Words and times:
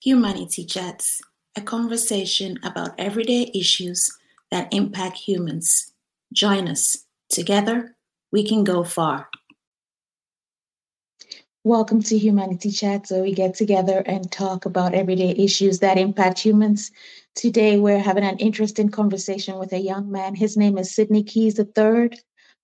Humanity 0.00 0.64
Chats, 0.64 1.20
a 1.56 1.60
conversation 1.60 2.56
about 2.62 2.94
everyday 2.98 3.50
issues 3.52 4.16
that 4.48 4.72
impact 4.72 5.16
humans. 5.16 5.92
Join 6.32 6.68
us. 6.68 7.04
Together, 7.30 7.96
we 8.30 8.46
can 8.46 8.62
go 8.62 8.84
far. 8.84 9.28
Welcome 11.64 12.00
to 12.04 12.16
Humanity 12.16 12.70
Chats, 12.70 13.10
where 13.10 13.22
we 13.22 13.34
get 13.34 13.54
together 13.54 14.04
and 14.06 14.30
talk 14.30 14.66
about 14.66 14.94
everyday 14.94 15.30
issues 15.30 15.80
that 15.80 15.98
impact 15.98 16.38
humans. 16.38 16.92
Today, 17.34 17.80
we're 17.80 17.98
having 17.98 18.22
an 18.22 18.38
interesting 18.38 18.90
conversation 18.90 19.58
with 19.58 19.72
a 19.72 19.80
young 19.80 20.12
man. 20.12 20.36
His 20.36 20.56
name 20.56 20.78
is 20.78 20.94
Sidney 20.94 21.24
Keys 21.24 21.58
III. 21.58 22.10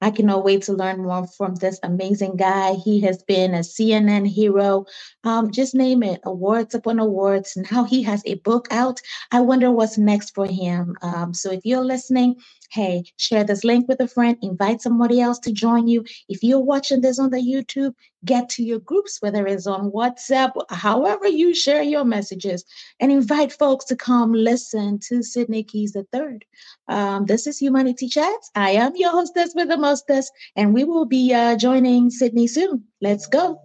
I 0.04 0.10
cannot 0.10 0.44
wait 0.44 0.60
to 0.64 0.74
learn 0.74 1.02
more 1.02 1.26
from 1.26 1.54
this 1.54 1.80
amazing 1.82 2.36
guy. 2.36 2.74
He 2.74 3.00
has 3.00 3.22
been 3.22 3.54
a 3.54 3.60
CNN 3.60 4.26
hero, 4.28 4.84
um, 5.24 5.50
just 5.50 5.74
name 5.74 6.02
it, 6.02 6.20
awards 6.24 6.74
upon 6.74 6.98
awards. 6.98 7.56
Now 7.72 7.84
he 7.84 8.02
has 8.02 8.22
a 8.26 8.34
book 8.34 8.68
out. 8.70 9.00
I 9.32 9.40
wonder 9.40 9.70
what's 9.70 9.96
next 9.96 10.34
for 10.34 10.46
him. 10.46 10.94
Um, 11.00 11.32
so 11.32 11.50
if 11.50 11.64
you're 11.64 11.82
listening, 11.82 12.36
hey, 12.70 13.04
share 13.16 13.44
this 13.44 13.64
link 13.64 13.88
with 13.88 14.00
a 14.00 14.08
friend, 14.08 14.36
invite 14.42 14.80
somebody 14.80 15.20
else 15.20 15.38
to 15.40 15.52
join 15.52 15.88
you. 15.88 16.04
If 16.28 16.42
you're 16.42 16.60
watching 16.60 17.00
this 17.00 17.18
on 17.18 17.30
the 17.30 17.38
YouTube, 17.38 17.94
get 18.24 18.48
to 18.50 18.62
your 18.62 18.78
groups, 18.78 19.18
whether 19.20 19.46
it's 19.46 19.66
on 19.66 19.90
WhatsApp, 19.92 20.52
however 20.70 21.28
you 21.28 21.54
share 21.54 21.82
your 21.82 22.04
messages, 22.04 22.64
and 23.00 23.12
invite 23.12 23.52
folks 23.52 23.84
to 23.86 23.96
come 23.96 24.32
listen 24.32 24.98
to 25.08 25.22
Sidney 25.22 25.62
Keys 25.62 25.96
III. 25.96 26.40
Um, 26.88 27.26
this 27.26 27.46
is 27.46 27.58
Humanity 27.58 28.08
Chats. 28.08 28.50
I 28.54 28.70
am 28.70 28.92
your 28.96 29.10
hostess 29.10 29.54
with 29.54 29.68
the 29.68 29.76
mostess, 29.76 30.30
and 30.56 30.74
we 30.74 30.84
will 30.84 31.06
be 31.06 31.32
uh, 31.32 31.56
joining 31.56 32.10
Sidney 32.10 32.46
soon. 32.46 32.84
Let's 33.00 33.26
go. 33.26 33.60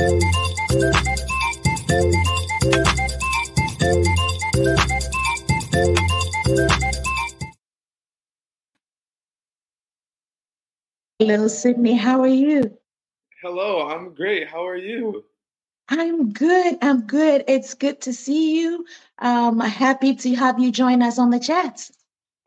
Hello, 0.00 0.18
Sidney. 11.48 11.96
How 11.96 12.22
are 12.22 12.26
you? 12.26 12.78
Hello, 13.42 13.88
I'm 13.88 14.14
great. 14.14 14.48
How 14.48 14.66
are 14.66 14.78
you? 14.78 15.22
I'm 15.90 16.32
good. 16.32 16.78
I'm 16.80 17.06
good. 17.06 17.44
It's 17.46 17.74
good 17.74 18.00
to 18.02 18.14
see 18.14 18.58
you. 18.58 18.86
Um, 19.18 19.60
happy 19.60 20.14
to 20.14 20.34
have 20.34 20.58
you 20.58 20.72
join 20.72 21.02
us 21.02 21.18
on 21.18 21.28
the 21.28 21.38
chats. 21.38 21.92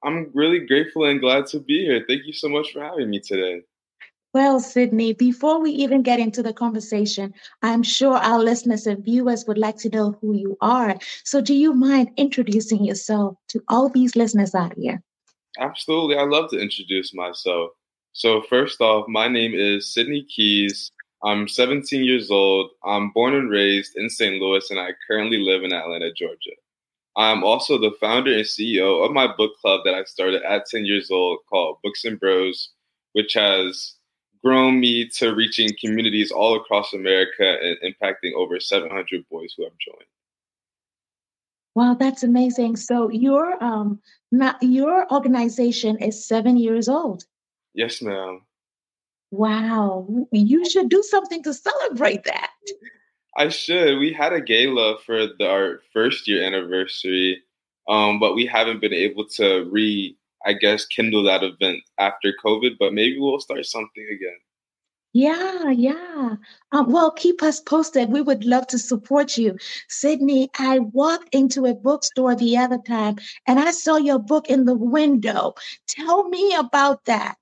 I'm 0.04 0.32
really 0.34 0.66
grateful 0.66 1.06
and 1.06 1.20
glad 1.20 1.46
to 1.48 1.60
be 1.60 1.86
here. 1.86 2.04
Thank 2.08 2.26
you 2.26 2.34
so 2.34 2.50
much 2.50 2.74
for 2.74 2.84
having 2.84 3.12
me 3.12 3.20
today. 3.20 3.62
Well, 4.34 4.60
Sidney, 4.60 5.14
before 5.14 5.62
we 5.62 5.70
even 5.72 6.02
get 6.02 6.20
into 6.20 6.42
the 6.42 6.54
conversation, 6.54 7.36
I'm 7.62 7.84
sure 7.84 8.16
our 8.16 8.40
listeners 8.40 8.88
and 8.88 9.06
viewers 9.06 9.46
would 9.46 9.60
like 9.60 9.78
to 9.78 9.90
know 9.90 10.18
who 10.22 10.34
you 10.34 10.58
are. 10.60 10.98
So, 11.24 11.40
do 11.40 11.54
you 11.54 11.74
mind 11.74 12.10
introducing 12.18 12.84
yourself 12.84 13.36
to 13.50 13.62
all 13.68 13.90
these 13.90 14.16
listeners 14.16 14.56
out 14.56 14.74
here? 14.76 15.04
Absolutely. 15.60 16.18
I 16.18 16.24
love 16.24 16.50
to 16.50 16.58
introduce 16.60 17.14
myself. 17.14 17.72
So, 18.14 18.42
first 18.50 18.82
off, 18.82 19.08
my 19.08 19.28
name 19.28 19.54
is 19.54 19.94
Sidney 19.94 20.24
Keys. 20.24 20.92
I'm 21.24 21.48
17 21.48 22.04
years 22.04 22.32
old. 22.32 22.72
I'm 22.84 23.12
born 23.12 23.36
and 23.36 23.52
raised 23.52 23.96
in 23.96 24.10
St. 24.10 24.42
Louis, 24.42 24.68
and 24.72 24.80
I 24.80 24.94
currently 25.08 25.38
live 25.38 25.64
in 25.64 25.74
Atlanta, 25.74 26.12
Georgia. 26.12 26.56
I'm 27.16 27.44
also 27.44 27.78
the 27.78 27.96
founder 28.00 28.34
and 28.34 28.44
CEO 28.44 29.06
of 29.06 29.12
my 29.12 29.28
book 29.28 29.52
club 29.62 29.82
that 29.86 29.94
I 29.94 30.04
started 30.06 30.42
at 30.42 30.66
10 30.66 30.86
years 30.86 31.12
old 31.12 31.38
called 31.48 31.78
Books 31.84 32.04
and 32.04 32.20
Bros, 32.20 32.72
which 33.12 33.34
has 33.36 33.94
grown 34.44 34.80
me 34.80 35.08
to 35.08 35.34
reaching 35.34 35.70
communities 35.80 36.32
all 36.32 36.56
across 36.56 36.94
America 36.94 37.58
and 37.62 37.78
impacting 37.84 38.34
over 38.36 38.60
700 38.60 39.28
boys 39.30 39.54
who 39.56 39.64
have 39.64 39.74
joined. 39.80 40.08
Wow, 41.76 41.96
that's 42.00 42.24
amazing. 42.24 42.76
So 42.76 43.10
your 43.10 43.64
um 43.64 44.00
not 44.32 44.62
your 44.62 45.12
organization 45.12 45.98
is 45.98 46.28
7 46.28 46.58
years 46.58 46.88
old. 46.88 47.26
Yes, 47.74 48.02
ma'am. 48.02 48.42
Wow. 49.32 50.28
You 50.32 50.70
should 50.70 50.90
do 50.90 51.02
something 51.02 51.42
to 51.44 51.54
celebrate 51.56 52.24
that. 52.26 52.52
I 53.36 53.50
should. 53.50 53.98
We 53.98 54.14
had 54.14 54.32
a 54.32 54.40
gala 54.40 55.00
for 55.04 55.26
the, 55.26 55.50
our 55.50 55.82
first 55.92 56.28
year 56.28 56.44
anniversary, 56.44 57.42
um, 57.88 58.20
but 58.20 58.36
we 58.36 58.46
haven't 58.46 58.80
been 58.80 58.94
able 58.94 59.28
to 59.30 59.68
re, 59.72 60.16
I 60.46 60.54
guess, 60.54 60.86
kindle 60.86 61.24
that 61.24 61.44
event 61.44 61.80
after 62.00 62.34
COVID, 62.44 62.78
but 62.80 62.94
maybe 62.94 63.18
we'll 63.20 63.40
start 63.40 63.66
something 63.66 64.08
again. 64.12 64.38
Yeah, 65.14 65.70
yeah. 65.70 66.38
Um, 66.72 66.92
well, 66.92 67.12
keep 67.12 67.44
us 67.44 67.60
posted. 67.60 68.10
We 68.10 68.22
would 68.22 68.46
love 68.46 68.66
to 68.68 68.80
support 68.80 69.38
you. 69.38 69.58
Sidney, 69.88 70.50
I 70.58 70.80
walked 70.80 71.30
into 71.36 71.68
a 71.68 71.76
bookstore 71.76 72.36
the 72.36 72.58
other 72.58 72.80
time 72.80 73.18
and 73.48 73.60
I 73.60 73.70
saw 73.72 73.98
your 73.98 74.18
book 74.18 74.50
in 74.50 74.66
the 74.66 74.74
window. 74.74 75.54
Tell 75.88 76.28
me 76.30 76.56
about 76.56 77.06
that. 77.06 77.38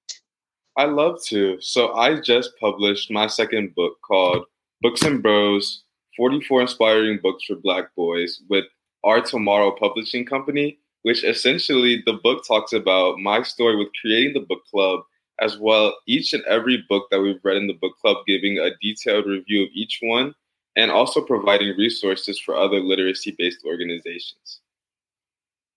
I 0.76 0.86
love 0.86 1.24
to. 1.28 1.62
So 1.62 1.94
I 1.94 2.20
just 2.20 2.52
published 2.60 3.10
my 3.10 3.28
second 3.28 3.74
book 3.74 3.94
called 4.06 4.46
Books 4.82 5.04
and 5.04 5.24
Bros 5.24 5.84
44 6.18 6.62
Inspiring 6.62 7.20
Books 7.24 7.46
for 7.46 7.56
Black 7.56 7.96
Boys 7.96 8.42
with 8.50 8.66
Our 9.06 9.22
Tomorrow 9.22 9.76
Publishing 9.80 10.26
Company, 10.26 10.80
which 11.04 11.24
essentially 11.24 12.04
the 12.06 12.20
book 12.24 12.46
talks 12.48 12.74
about 12.74 13.20
my 13.20 13.42
story 13.44 13.76
with 13.76 13.90
creating 14.00 14.34
the 14.34 14.46
book 14.48 14.64
club, 14.70 15.02
as 15.40 15.58
well 15.58 15.96
each 16.08 16.34
and 16.34 16.44
every 16.44 16.84
book 16.88 17.08
that 17.12 17.20
we've 17.20 17.44
read 17.44 17.58
in 17.58 17.68
the 17.68 17.78
book 17.82 17.94
club, 18.00 18.18
giving 18.28 18.60
a 18.60 18.72
detailed 18.82 19.26
review 19.26 19.64
of 19.64 19.70
each 19.74 20.00
one, 20.02 20.34
and 20.76 20.92
also 20.92 21.22
providing 21.22 21.76
resources 21.78 22.40
for 22.40 22.56
other 22.56 22.80
literacy 22.80 23.36
based 23.38 23.66
organizations. 23.66 24.62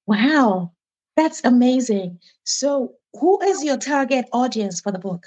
Wow, 0.06 0.72
that's 1.16 1.42
amazing. 1.44 2.18
So, 2.44 2.94
who 3.14 3.40
is 3.42 3.64
your 3.64 3.78
target 3.78 4.26
audience 4.32 4.80
for 4.80 4.92
the 4.92 4.98
book? 4.98 5.26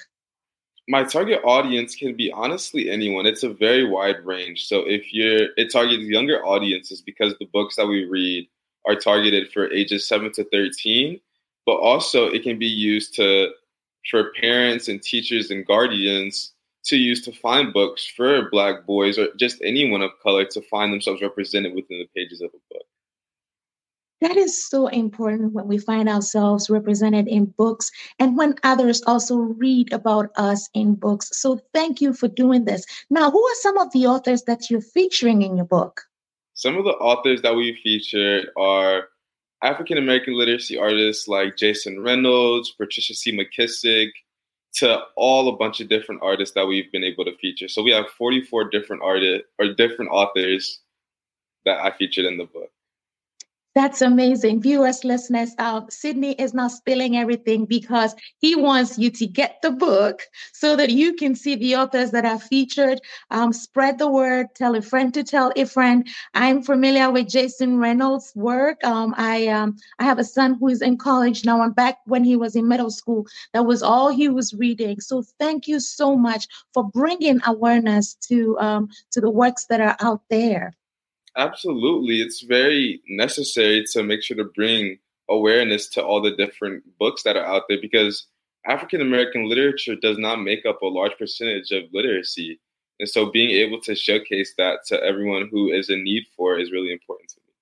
My 0.89 1.03
target 1.03 1.41
audience 1.43 1.95
can 1.95 2.15
be 2.15 2.31
honestly 2.31 2.89
anyone. 2.89 3.25
It's 3.25 3.43
a 3.43 3.49
very 3.49 3.85
wide 3.85 4.23
range. 4.25 4.67
So 4.67 4.87
if 4.87 5.13
you're 5.13 5.49
it 5.57 5.71
targets 5.71 6.03
younger 6.03 6.45
audiences 6.45 7.01
because 7.01 7.35
the 7.39 7.47
books 7.51 7.75
that 7.75 7.87
we 7.87 8.05
read 8.05 8.47
are 8.87 8.95
targeted 8.95 9.51
for 9.51 9.71
ages 9.71 10.07
7 10.07 10.31
to 10.33 10.43
13, 10.45 11.19
but 11.65 11.75
also 11.75 12.27
it 12.27 12.43
can 12.43 12.57
be 12.57 12.67
used 12.67 13.13
to 13.15 13.49
for 14.09 14.31
parents 14.39 14.87
and 14.87 15.01
teachers 15.01 15.51
and 15.51 15.65
guardians 15.65 16.53
to 16.85 16.95
use 16.95 17.21
to 17.25 17.31
find 17.33 17.73
books 17.73 18.05
for 18.05 18.49
black 18.49 18.85
boys 18.85 19.19
or 19.19 19.27
just 19.37 19.61
anyone 19.61 20.01
of 20.01 20.11
color 20.23 20.45
to 20.45 20.61
find 20.61 20.93
themselves 20.93 21.21
represented 21.21 21.75
within 21.75 21.99
the 21.99 22.07
pages 22.15 22.41
of 22.41 22.49
a 22.49 22.73
book. 22.73 22.85
That 24.21 24.37
is 24.37 24.67
so 24.67 24.87
important 24.87 25.53
when 25.53 25.67
we 25.67 25.77
find 25.77 26.09
ourselves 26.09 26.71
represented 26.71 27.27
in 27.27 27.45
books 27.57 27.91
and 28.17 28.35
when 28.35 28.55
others 28.63 29.03
also 29.05 29.35
read 29.35 29.93
about 29.93 30.31
us 30.37 30.69
in 30.73 30.95
books. 30.95 31.29
So 31.33 31.59
thank 31.73 32.01
you 32.01 32.13
for 32.13 32.27
doing 32.27 32.65
this. 32.65 32.83
Now, 33.11 33.29
who 33.29 33.43
are 33.43 33.55
some 33.61 33.77
of 33.77 33.91
the 33.91 34.07
authors 34.07 34.43
that 34.43 34.71
you're 34.71 34.81
featuring 34.81 35.43
in 35.43 35.55
your 35.57 35.67
book? 35.67 36.06
Some 36.57 36.75
of 36.75 36.85
the 36.85 36.89
authors 36.89 37.43
that 37.43 37.55
we 37.55 37.79
featured 37.83 38.49
are 38.57 39.09
African 39.61 39.99
American 39.99 40.35
literacy 40.35 40.75
artists 40.75 41.27
like 41.27 41.55
Jason 41.55 42.01
Reynolds, 42.01 42.71
Patricia 42.71 43.13
C. 43.13 43.31
McKissack, 43.31 44.09
to 44.77 45.01
all 45.15 45.49
a 45.49 45.55
bunch 45.55 45.81
of 45.81 45.87
different 45.87 46.21
artists 46.23 46.55
that 46.55 46.65
we've 46.65 46.91
been 46.91 47.03
able 47.03 47.25
to 47.25 47.37
feature. 47.37 47.67
So 47.67 47.83
we 47.83 47.91
have 47.91 48.09
44 48.17 48.71
different 48.71 49.03
artists 49.03 49.47
or 49.59 49.75
different 49.75 50.09
authors 50.09 50.79
that 51.65 51.79
I 51.79 51.95
featured 51.95 52.25
in 52.25 52.39
the 52.39 52.45
book. 52.45 52.71
That's 53.77 54.01
amazing. 54.01 54.63
Viewers, 54.63 55.03
listeners, 55.03 55.51
uh, 55.59 55.81
Sidney 55.91 56.31
is 56.31 56.51
not 56.51 56.71
spilling 56.71 57.15
everything 57.15 57.65
because 57.65 58.15
he 58.39 58.55
wants 58.55 58.97
you 58.97 59.11
to 59.11 59.27
get 59.27 59.61
the 59.61 59.69
book 59.69 60.23
so 60.51 60.75
that 60.75 60.89
you 60.89 61.13
can 61.13 61.35
see 61.35 61.55
the 61.55 61.75
authors 61.75 62.09
that 62.09 62.25
are 62.25 62.39
featured. 62.39 62.99
Um, 63.29 63.53
spread 63.53 63.99
the 63.99 64.09
word, 64.09 64.47
tell 64.55 64.73
a 64.73 64.81
friend 64.81 65.13
to 65.13 65.23
tell 65.23 65.53
a 65.55 65.65
friend. 65.65 66.07
I'm 66.33 66.63
familiar 66.63 67.11
with 67.11 67.29
Jason 67.29 67.77
Reynolds' 67.77 68.31
work. 68.33 68.83
Um, 68.83 69.13
I, 69.15 69.45
um, 69.49 69.77
I 69.99 70.05
have 70.05 70.17
a 70.17 70.23
son 70.23 70.55
who 70.59 70.69
is 70.69 70.81
in 70.81 70.97
college 70.97 71.45
now. 71.45 71.61
I'm 71.61 71.73
back 71.73 71.99
when 72.05 72.23
he 72.23 72.35
was 72.35 72.55
in 72.55 72.67
middle 72.67 72.89
school. 72.89 73.27
That 73.53 73.67
was 73.67 73.83
all 73.83 74.09
he 74.09 74.27
was 74.27 74.55
reading. 74.55 75.01
So 75.01 75.21
thank 75.37 75.67
you 75.67 75.79
so 75.79 76.15
much 76.17 76.47
for 76.73 76.83
bringing 76.83 77.41
awareness 77.45 78.15
to, 78.27 78.57
um, 78.57 78.89
to 79.11 79.21
the 79.21 79.29
works 79.29 79.67
that 79.67 79.81
are 79.81 79.97
out 79.99 80.23
there. 80.31 80.73
Absolutely. 81.37 82.19
It's 82.19 82.41
very 82.41 83.01
necessary 83.07 83.85
to 83.91 84.03
make 84.03 84.23
sure 84.23 84.37
to 84.37 84.45
bring 84.55 84.97
awareness 85.29 85.87
to 85.89 86.03
all 86.03 86.21
the 86.21 86.35
different 86.35 86.83
books 86.97 87.21
that 87.23 87.37
are 87.37 87.45
out 87.45 87.63
there 87.69 87.79
because 87.81 88.27
African 88.65 89.01
American 89.01 89.47
literature 89.47 89.95
does 89.95 90.17
not 90.17 90.41
make 90.41 90.65
up 90.65 90.81
a 90.81 90.87
large 90.87 91.17
percentage 91.17 91.71
of 91.71 91.83
literacy. 91.93 92.59
And 92.99 93.07
so 93.07 93.31
being 93.31 93.51
able 93.51 93.79
to 93.81 93.95
showcase 93.95 94.53
that 94.57 94.79
to 94.87 95.01
everyone 95.03 95.47
who 95.51 95.71
is 95.71 95.89
in 95.89 96.03
need 96.03 96.23
for 96.35 96.57
is 96.57 96.71
really 96.71 96.91
important 96.91 97.29
to 97.29 97.35
me. 97.45 97.53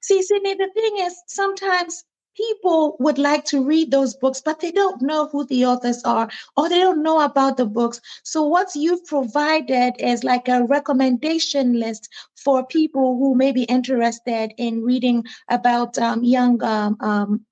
See, 0.00 0.22
Sidney, 0.22 0.54
the 0.54 0.70
thing 0.74 0.96
is 1.00 1.14
sometimes 1.26 2.04
people 2.36 2.96
would 3.00 3.18
like 3.18 3.44
to 3.46 3.64
read 3.64 3.90
those 3.90 4.14
books, 4.14 4.40
but 4.40 4.60
they 4.60 4.70
don't 4.70 5.02
know 5.02 5.28
who 5.28 5.44
the 5.46 5.66
authors 5.66 6.02
are 6.04 6.28
or 6.56 6.68
they 6.68 6.78
don't 6.78 7.02
know 7.02 7.20
about 7.20 7.56
the 7.56 7.66
books. 7.66 8.00
So, 8.22 8.44
what 8.44 8.68
you've 8.74 9.04
provided 9.06 9.94
is 9.98 10.24
like 10.24 10.48
a 10.48 10.64
recommendation 10.64 11.78
list 11.78 12.08
for 12.36 12.66
people 12.66 13.18
who 13.18 13.34
may 13.34 13.52
be 13.52 13.64
interested 13.64 14.52
in 14.56 14.82
reading 14.82 15.24
about 15.48 15.98
um, 15.98 16.22
young, 16.22 16.62
um, 16.62 16.96
um, 17.00 17.44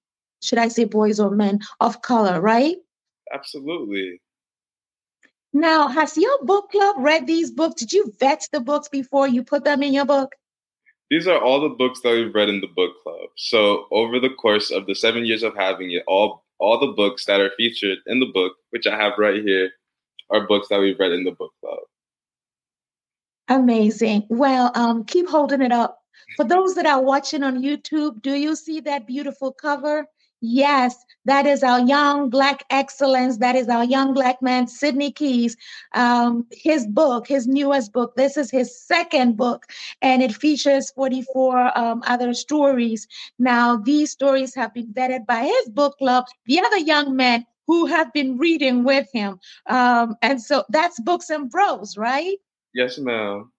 should 0.43 0.59
I 0.59 0.69
say, 0.69 0.85
boys 0.85 1.21
or 1.21 1.31
men 1.31 1.61
of 1.81 2.03
color, 2.03 2.41
right? 2.41 2.77
Absolutely. 3.33 4.21
Now, 5.53 5.89
has 5.89 6.17
your 6.17 6.45
book 6.45 6.71
club 6.71 6.97
read 6.99 7.27
these 7.27 7.51
books? 7.51 7.77
Did 7.81 7.93
you 7.93 8.13
vet 8.21 8.47
the 8.53 8.61
books 8.61 8.89
before 8.89 9.27
you 9.27 9.43
put 9.43 9.65
them 9.65 9.83
in 9.83 9.95
your 9.95 10.05
book? 10.05 10.35
These 11.11 11.29
are 11.29 11.39
all 11.39 11.61
the 11.61 11.69
books 11.69 12.01
that 12.01 12.13
we've 12.13 12.35
read 12.35 12.49
in 12.49 12.61
the 12.61 12.67
book 12.75 12.93
club. 13.03 13.29
So 13.37 13.87
over 13.93 14.19
the 14.19 14.31
course 14.31 14.71
of 14.71 14.87
the 14.87 14.95
seven 14.95 15.25
years 15.25 15.43
of 15.43 15.55
having 15.57 15.93
it, 15.93 16.03
all 16.07 16.45
all 16.59 16.81
the 16.81 16.93
books 16.93 17.27
that 17.27 17.41
are 17.41 17.51
featured 17.57 17.99
in 18.07 18.19
the 18.19 18.31
book, 18.33 18.55
which 18.71 18.87
I 18.87 18.97
have 18.97 19.13
right 19.19 19.43
here, 19.43 19.71
are 20.31 20.47
books 20.47 20.69
that 20.69 20.81
we've 20.81 20.99
read 20.99 21.13
in 21.13 21.25
the 21.25 21.33
book 21.33 21.53
club. 21.61 21.79
Amazing. 23.49 24.27
Well, 24.29 24.73
um, 24.75 25.05
keep 25.05 25.29
holding 25.29 25.63
it 25.63 25.71
up. 25.71 26.01
For 26.37 26.45
those 26.45 26.75
that 26.75 26.87
are 26.87 27.03
watching 27.03 27.43
on 27.43 27.63
YouTube, 27.63 28.23
do 28.23 28.35
you 28.35 28.57
see 28.57 28.81
that 28.81 29.07
beautiful 29.07 29.53
cover? 29.53 30.07
Yes, 30.41 31.05
that 31.25 31.47
is 31.47 31.63
our 31.63 31.81
young 31.81 32.29
Black 32.29 32.65
excellence. 32.71 33.39
That 33.39 33.57
is 33.57 33.69
our 33.69 33.85
young 33.85 34.13
Black 34.13 34.43
man, 34.43 34.67
Sidney 34.67 35.11
Keys. 35.11 35.57
Um, 35.95 36.47
his 36.53 36.87
book, 36.87 37.27
his 37.27 37.47
newest 37.47 37.93
book, 37.93 38.15
this 38.17 38.37
is 38.37 38.51
his 38.51 38.79
second 38.79 39.37
book, 39.37 39.65
and 40.03 40.23
it 40.23 40.35
features 40.35 40.91
44 40.91 41.79
um, 41.79 42.03
other 42.07 42.35
stories. 42.35 43.09
Now, 43.39 43.77
these 43.77 44.11
stories 44.11 44.55
have 44.55 44.75
been 44.75 44.93
vetted 44.93 45.27
by 45.27 45.45
his 45.45 45.69
book 45.71 45.97
club, 45.99 46.27
the 46.45 46.61
other 46.61 46.79
young 46.79 47.17
men 47.17 47.47
who 47.67 47.87
have 47.87 48.13
been 48.13 48.37
reading 48.37 48.85
with 48.85 49.09
him. 49.13 49.41
Um, 49.67 50.17
and 50.23 50.41
so 50.41 50.65
that's 50.69 51.01
Books 51.01 51.31
and 51.31 51.51
Bros, 51.51 51.97
right? 51.97 52.37
Yes, 52.75 52.99
ma'am. 52.99 53.51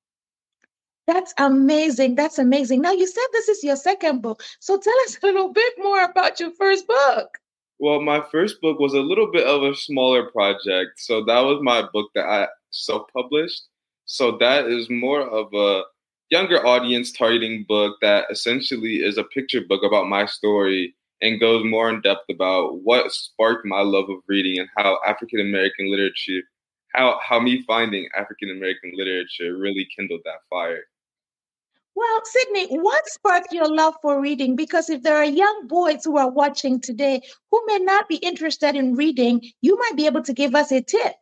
That's 1.08 1.34
amazing. 1.38 2.16
That's 2.16 2.38
amazing. 2.38 2.82
Now, 2.82 2.92
you 2.92 3.08
said 3.08 3.24
this 3.32 3.48
is 3.48 3.64
your 3.64 3.78
second 3.78 4.22
book. 4.22 4.44
So 4.60 4.78
tell 4.78 4.94
us 5.06 5.18
a 5.24 5.26
little 5.26 5.54
bit 5.54 5.74
more 5.78 6.04
about 6.04 6.40
your 6.40 6.52
first 6.52 6.86
book. 6.86 7.38
Well, 7.80 8.02
my 8.02 8.22
first 8.30 8.60
book 8.60 8.80
was 8.80 8.94
a 8.94 9.00
little 9.00 9.32
bit 9.32 9.48
of 9.48 9.64
a 9.64 9.74
smaller 9.74 10.30
project. 10.32 11.00
So 11.00 11.24
that 11.24 11.40
was 11.42 11.60
my 11.62 11.84
book 11.94 12.10
that 12.14 12.26
I 12.26 12.48
self 12.72 13.08
published. 13.14 13.64
So 14.06 14.38
that 14.40 14.68
is 14.68 14.90
more 14.90 15.22
of 15.22 15.54
a 15.54 15.84
younger 16.30 16.66
audience 16.66 17.12
targeting 17.12 17.66
book 17.68 17.98
that 18.02 18.26
essentially 18.30 18.96
is 18.96 19.18
a 19.18 19.24
picture 19.24 19.62
book 19.62 19.84
about 19.84 20.08
my 20.08 20.26
story 20.26 20.94
and 21.22 21.40
goes 21.40 21.64
more 21.66 21.90
in 21.90 22.02
depth 22.02 22.30
about 22.30 22.82
what 22.84 23.12
sparked 23.12 23.66
my 23.66 23.82
love 23.82 24.10
of 24.10 24.18
reading 24.28 24.60
and 24.60 24.70
how 24.78 25.00
African 25.08 25.40
American 25.40 25.90
literature, 25.90 26.42
how, 26.94 27.20
how 27.24 27.40
me 27.40 27.64
finding 27.64 28.10
African 28.18 28.52
American 28.52 28.92
literature 28.96 29.58
really 29.58 29.88
kindled 29.96 30.22
that 30.26 30.42
fire. 30.50 30.84
Well, 31.98 32.22
Sidney, 32.26 32.78
what 32.78 33.08
sparked 33.08 33.52
your 33.52 33.68
love 33.68 33.96
for 34.04 34.22
reading? 34.22 34.56
Because 34.56 34.88
if 34.88 35.02
there 35.02 35.18
are 35.18 35.26
young 35.26 35.66
boys 35.66 36.06
who 36.06 36.18
are 36.18 36.30
watching 36.30 36.80
today 36.80 37.24
who 37.50 37.60
may 37.66 37.80
not 37.80 38.08
be 38.08 38.18
interested 38.18 38.76
in 38.76 38.94
reading, 38.94 39.42
you 39.62 39.76
might 39.80 39.96
be 39.96 40.06
able 40.06 40.22
to 40.22 40.32
give 40.32 40.54
us 40.54 40.72
a 40.72 40.80
tip. 40.80 41.16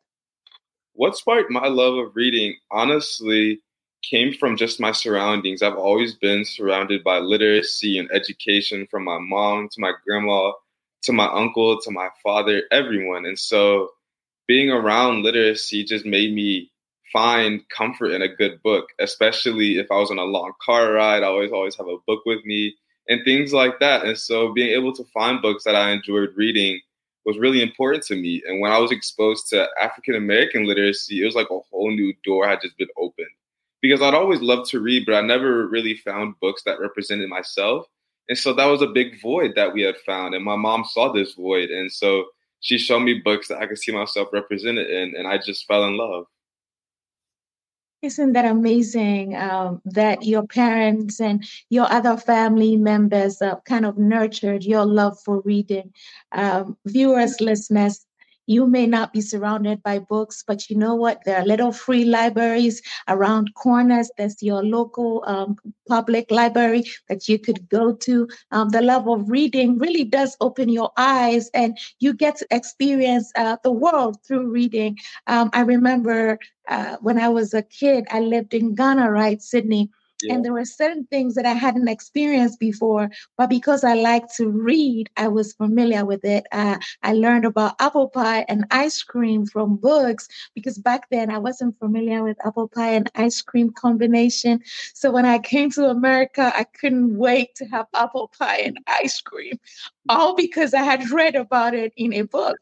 What 0.92 1.16
sparked 1.16 1.50
my 1.50 1.70
love 1.70 1.96
of 1.96 2.14
reading, 2.14 2.58
honestly, 2.72 3.62
came 4.04 4.34
from 4.34 4.58
just 4.58 4.82
my 4.82 4.92
surroundings. 4.92 5.62
I've 5.62 5.78
always 5.78 6.14
been 6.14 6.44
surrounded 6.44 7.06
by 7.06 7.20
literacy 7.20 7.98
and 7.98 8.10
education 8.12 8.86
from 8.92 9.06
my 9.06 9.18
mom 9.18 9.70
to 9.70 9.80
my 9.80 9.94
grandma 10.06 10.52
to 11.04 11.14
my 11.14 11.28
uncle 11.28 11.80
to 11.80 11.92
my 11.92 12.10
father, 12.22 12.64
everyone. 12.70 13.26
And 13.26 13.40
so 13.40 13.92
being 14.46 14.72
around 14.72 15.24
literacy 15.24 15.86
just 15.86 16.06
made 16.06 16.34
me 16.34 16.70
find 17.16 17.62
comfort 17.70 18.12
in 18.12 18.22
a 18.22 18.36
good 18.36 18.62
book, 18.62 18.90
especially 19.00 19.78
if 19.78 19.90
I 19.90 19.96
was 19.96 20.12
on 20.12 20.20
a 20.20 20.26
long 20.26 20.52
car 20.62 20.92
ride. 20.92 21.24
I 21.24 21.28
always 21.28 21.54
always 21.54 21.76
have 21.78 21.88
a 21.88 21.96
book 22.06 22.24
with 22.26 22.44
me 22.44 22.76
and 23.08 23.24
things 23.24 23.54
like 23.54 23.80
that. 23.80 24.04
And 24.04 24.18
so 24.18 24.52
being 24.52 24.72
able 24.78 24.94
to 24.96 25.06
find 25.14 25.42
books 25.42 25.64
that 25.64 25.76
I 25.76 25.92
enjoyed 25.92 26.36
reading 26.36 26.82
was 27.26 27.38
really 27.38 27.62
important 27.62 28.04
to 28.08 28.16
me. 28.16 28.44
And 28.46 28.60
when 28.60 28.74
I 28.74 28.80
was 28.80 28.92
exposed 28.92 29.48
to 29.52 29.66
African 29.82 30.16
American 30.16 30.66
literacy, 30.66 31.22
it 31.22 31.26
was 31.26 31.36
like 31.36 31.50
a 31.50 31.60
whole 31.72 31.90
new 31.90 32.14
door 32.26 32.50
had 32.50 32.60
just 32.62 32.78
been 32.78 32.90
opened. 32.98 33.30
Because 33.82 34.02
I'd 34.02 34.14
always 34.14 34.42
loved 34.42 34.70
to 34.72 34.82
read, 34.82 35.06
but 35.06 35.16
I 35.16 35.22
never 35.22 35.68
really 35.68 35.96
found 35.96 36.38
books 36.42 36.64
that 36.64 36.82
represented 36.82 37.30
myself. 37.30 37.86
And 38.28 38.38
so 38.38 38.54
that 38.56 38.66
was 38.66 38.82
a 38.82 38.88
big 38.88 39.22
void 39.22 39.54
that 39.56 39.74
we 39.74 39.84
had 39.84 39.96
found. 40.06 40.36
And 40.36 40.44
my 40.44 40.58
mom 40.58 40.84
saw 40.84 41.14
this 41.14 41.36
void. 41.36 41.70
And 41.70 41.90
so 41.90 42.26
she 42.60 42.78
showed 42.78 43.02
me 43.02 43.22
books 43.24 43.48
that 43.48 43.60
I 43.60 43.68
could 43.68 43.78
see 43.78 43.94
myself 43.94 44.28
represented 44.34 44.90
in. 44.90 45.16
And 45.16 45.26
I 45.26 45.38
just 45.38 45.66
fell 45.66 45.86
in 45.86 45.96
love. 45.96 46.26
Isn't 48.06 48.34
that 48.34 48.46
amazing 48.46 49.36
um, 49.36 49.82
that 49.86 50.24
your 50.24 50.46
parents 50.46 51.20
and 51.20 51.44
your 51.72 51.92
other 51.92 52.18
family 52.18 52.78
members 52.78 53.42
uh, 53.42 53.56
kind 53.66 53.84
of 53.84 53.98
nurtured 53.98 54.64
your 54.64 54.86
love 54.86 55.18
for 55.26 55.42
reading? 55.42 55.92
Um, 56.32 56.78
viewers, 56.86 57.42
listeners, 57.42 58.06
you 58.48 58.68
may 58.68 58.86
not 58.88 59.14
be 59.14 59.22
surrounded 59.22 59.82
by 59.84 60.00
books, 60.00 60.44
but 60.46 60.70
you 60.70 60.78
know 60.78 60.96
what? 60.96 61.22
There 61.26 61.38
are 61.38 61.46
little 61.46 61.72
free 61.72 62.06
libraries 62.06 62.82
around 63.08 63.54
corners. 63.56 64.10
There's 64.18 64.42
your 64.42 64.64
local 64.64 65.24
um, 65.28 65.58
public 65.88 66.32
library 66.32 66.84
that 67.10 67.28
you 67.28 67.40
could 67.40 67.68
go 67.70 67.94
to. 67.94 68.28
Um, 68.52 68.70
the 68.70 68.82
love 68.82 69.08
of 69.08 69.30
reading 69.30 69.78
really 69.78 70.04
does 70.04 70.38
open 70.42 70.70
your 70.70 70.92
eyes, 70.98 71.50
and 71.54 71.78
you 72.00 72.14
get 72.14 72.38
to 72.38 72.48
experience 72.52 73.32
uh, 73.36 73.58
the 73.64 73.72
world 73.72 74.18
through 74.26 74.50
reading. 74.52 74.98
Um, 75.28 75.50
I 75.54 75.62
remember 75.62 76.40
uh, 76.68 76.98
when 77.02 77.20
I 77.20 77.30
was 77.30 77.54
a 77.54 77.62
kid, 77.62 78.06
I 78.12 78.20
lived 78.20 78.54
in 78.54 78.76
Ghana, 78.76 79.12
right, 79.12 79.42
Sidney? 79.42 79.90
Yeah. 80.24 80.34
And 80.34 80.46
there 80.46 80.54
were 80.54 80.66
certain 80.66 81.06
things 81.06 81.36
that 81.36 81.46
I 81.46 81.54
hadn't 81.54 81.90
experienced 81.90 82.60
before, 82.60 83.10
but 83.38 83.50
because 83.50 83.84
I 83.84 83.96
like 83.96 84.24
to 84.38 84.50
read, 84.50 85.10
I 85.18 85.28
was 85.28 85.54
familiar 85.54 86.06
with 86.06 86.24
it. 86.24 86.46
Uh, 86.52 86.78
I 87.04 87.14
learned 87.14 87.46
about 87.46 87.76
apple 87.80 88.08
pie 88.10 88.46
and 88.48 88.66
ice 88.72 89.04
cream 89.04 89.46
from 89.46 89.76
books 89.76 90.28
because 90.54 90.78
back 90.78 91.10
then 91.10 91.30
I 91.30 91.38
wasn't 91.38 91.78
familiar 91.80 92.24
with 92.24 92.38
apple 92.46 92.70
pie 92.70 92.94
and 92.94 93.12
ice 93.16 93.42
cream 93.42 93.72
combination. 93.72 94.62
So 94.94 95.12
when 95.12 95.26
I 95.26 95.38
came 95.40 95.70
to 95.72 95.90
America, 95.90 96.52
I 96.56 96.64
couldn't 96.64 97.18
wait 97.18 97.56
to 97.56 97.66
have 97.66 97.88
apple 97.94 98.32
pie 98.40 98.60
and 98.60 98.80
ice 98.88 99.20
cream, 99.20 99.60
all 100.08 100.34
because 100.36 100.74
I 100.74 100.84
had 100.84 101.10
read 101.12 101.36
about 101.36 101.74
it 101.74 101.92
in 101.98 102.14
a 102.14 102.22
book. 102.22 102.58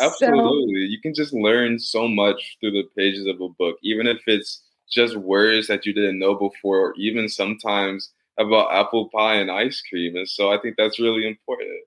Absolutely. 0.00 0.84
So, 0.84 0.90
you 0.90 1.00
can 1.00 1.14
just 1.14 1.32
learn 1.32 1.78
so 1.78 2.06
much 2.08 2.56
through 2.60 2.72
the 2.72 2.84
pages 2.96 3.26
of 3.26 3.40
a 3.40 3.48
book, 3.48 3.76
even 3.82 4.06
if 4.06 4.18
it's 4.26 4.62
just 4.90 5.16
words 5.16 5.66
that 5.68 5.86
you 5.86 5.92
didn't 5.92 6.18
know 6.18 6.34
before, 6.34 6.78
or 6.78 6.94
even 6.96 7.28
sometimes 7.28 8.12
about 8.38 8.72
apple 8.72 9.08
pie 9.10 9.34
and 9.34 9.50
ice 9.50 9.82
cream. 9.88 10.16
And 10.16 10.28
so 10.28 10.50
I 10.52 10.58
think 10.58 10.76
that's 10.76 11.00
really 11.00 11.26
important. 11.26 11.80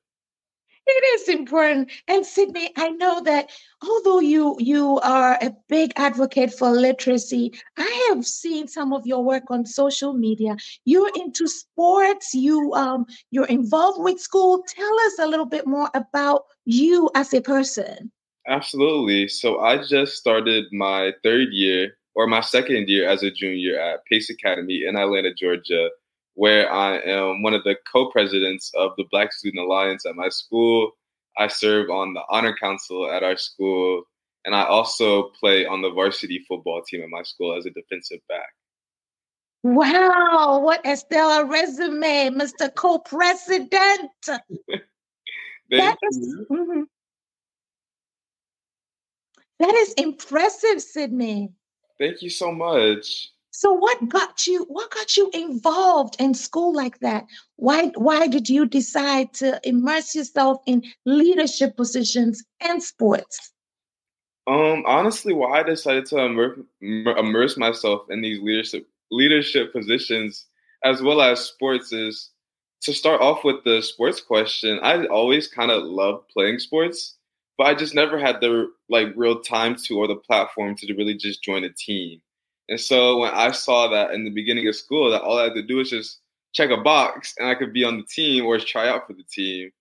It 0.87 1.21
is 1.21 1.29
important. 1.29 1.91
And 2.07 2.25
Sidney, 2.25 2.71
I 2.75 2.89
know 2.89 3.21
that 3.21 3.51
although 3.83 4.19
you 4.19 4.57
you 4.59 4.99
are 5.03 5.37
a 5.41 5.55
big 5.69 5.93
advocate 5.95 6.53
for 6.53 6.71
literacy, 6.71 7.53
I 7.77 8.07
have 8.09 8.25
seen 8.25 8.67
some 8.67 8.91
of 8.91 9.05
your 9.05 9.23
work 9.23 9.43
on 9.49 9.65
social 9.65 10.13
media. 10.13 10.57
You're 10.85 11.11
into 11.15 11.47
sports, 11.47 12.33
you 12.33 12.73
um 12.73 13.05
you're 13.29 13.45
involved 13.45 14.01
with 14.01 14.19
school. 14.19 14.63
Tell 14.67 14.99
us 15.05 15.19
a 15.19 15.27
little 15.27 15.45
bit 15.45 15.67
more 15.67 15.89
about 15.93 16.45
you 16.65 17.09
as 17.15 17.33
a 17.33 17.41
person. 17.41 18.11
Absolutely. 18.47 19.27
So 19.27 19.59
I 19.59 19.85
just 19.85 20.17
started 20.17 20.65
my 20.73 21.13
third 21.23 21.49
year 21.51 21.95
or 22.15 22.27
my 22.27 22.41
second 22.41 22.87
year 22.89 23.09
as 23.09 23.23
a 23.23 23.31
junior 23.31 23.79
at 23.79 24.05
Pace 24.05 24.29
Academy 24.29 24.83
in 24.87 24.95
Atlanta, 24.95 25.33
Georgia, 25.33 25.89
where 26.35 26.71
I 26.71 26.99
am 26.99 27.41
one 27.41 27.53
of 27.53 27.63
the 27.63 27.75
co-presidents 27.91 28.71
of 28.75 28.91
the 28.97 29.05
Black 29.11 29.33
Student 29.33 29.65
Alliance 29.65 30.05
at 30.05 30.15
my 30.15 30.29
school. 30.29 30.91
I 31.37 31.47
serve 31.47 31.89
on 31.89 32.13
the 32.13 32.23
honor 32.29 32.55
council 32.55 33.09
at 33.09 33.23
our 33.23 33.37
school, 33.37 34.03
and 34.45 34.53
I 34.53 34.63
also 34.65 35.29
play 35.39 35.65
on 35.65 35.81
the 35.81 35.91
varsity 35.91 36.43
football 36.47 36.81
team 36.83 37.01
at 37.01 37.09
my 37.09 37.23
school 37.23 37.57
as 37.57 37.65
a 37.65 37.69
defensive 37.69 38.19
back. 38.27 38.49
Wow, 39.63 40.59
what 40.63 40.85
a 40.85 40.97
stellar 40.97 41.45
resume, 41.45 42.31
Mr. 42.31 42.73
Co-President. 42.73 43.69
that 44.25 45.97
is, 46.11 46.37
mm-hmm. 46.49 46.81
that 49.59 49.75
is 49.75 49.93
impressive, 49.93 50.81
Sidney. 50.81 51.51
Thank 52.01 52.23
you 52.23 52.31
so 52.31 52.51
much. 52.51 53.29
So 53.51 53.73
what 53.73 54.09
got 54.09 54.47
you 54.47 54.65
what 54.69 54.89
got 54.89 55.15
you 55.17 55.29
involved 55.35 56.15
in 56.17 56.33
school 56.33 56.73
like 56.73 56.97
that? 57.01 57.27
Why 57.57 57.91
why 57.95 58.25
did 58.25 58.49
you 58.49 58.65
decide 58.65 59.35
to 59.35 59.61
immerse 59.63 60.15
yourself 60.15 60.63
in 60.65 60.83
leadership 61.05 61.77
positions 61.77 62.43
and 62.59 62.81
sports? 62.81 63.53
Um 64.47 64.83
honestly 64.87 65.31
why 65.31 65.59
I 65.59 65.63
decided 65.63 66.07
to 66.07 66.17
immerse, 66.17 66.59
immerse 66.81 67.55
myself 67.55 68.09
in 68.09 68.21
these 68.21 68.41
leadership 68.41 68.87
leadership 69.11 69.71
positions 69.71 70.47
as 70.83 71.03
well 71.03 71.21
as 71.21 71.39
sports 71.41 71.93
is 71.93 72.31
to 72.81 72.93
start 72.93 73.21
off 73.21 73.43
with 73.43 73.63
the 73.63 73.79
sports 73.83 74.21
question. 74.21 74.79
I 74.81 75.05
always 75.05 75.47
kind 75.47 75.69
of 75.69 75.83
loved 75.83 76.29
playing 76.29 76.57
sports, 76.57 77.17
but 77.57 77.67
I 77.67 77.75
just 77.75 77.95
never 77.95 78.17
had 78.19 78.41
the 78.41 78.67
like 78.89 79.07
real 79.15 79.41
time 79.41 79.75
to 79.85 79.97
or 79.97 80.07
the 80.07 80.15
platform 80.15 80.75
to 80.75 80.93
really 80.93 81.15
just 81.15 81.43
join 81.43 81.63
a 81.63 81.69
team. 81.73 82.21
And 82.69 82.79
so 82.79 83.17
when 83.19 83.31
I 83.33 83.51
saw 83.51 83.87
that 83.89 84.11
in 84.11 84.23
the 84.23 84.31
beginning 84.31 84.67
of 84.67 84.75
school, 84.75 85.11
that 85.11 85.21
all 85.21 85.37
I 85.37 85.43
had 85.43 85.55
to 85.55 85.63
do 85.63 85.77
was 85.77 85.89
just 85.89 86.19
check 86.53 86.69
a 86.69 86.77
box 86.77 87.33
and 87.37 87.47
I 87.47 87.55
could 87.55 87.73
be 87.73 87.83
on 87.83 87.97
the 87.97 88.03
team 88.03 88.45
or 88.45 88.57
try 88.59 88.87
out 88.87 89.07
for 89.07 89.13
the 89.13 89.23
team, 89.23 89.71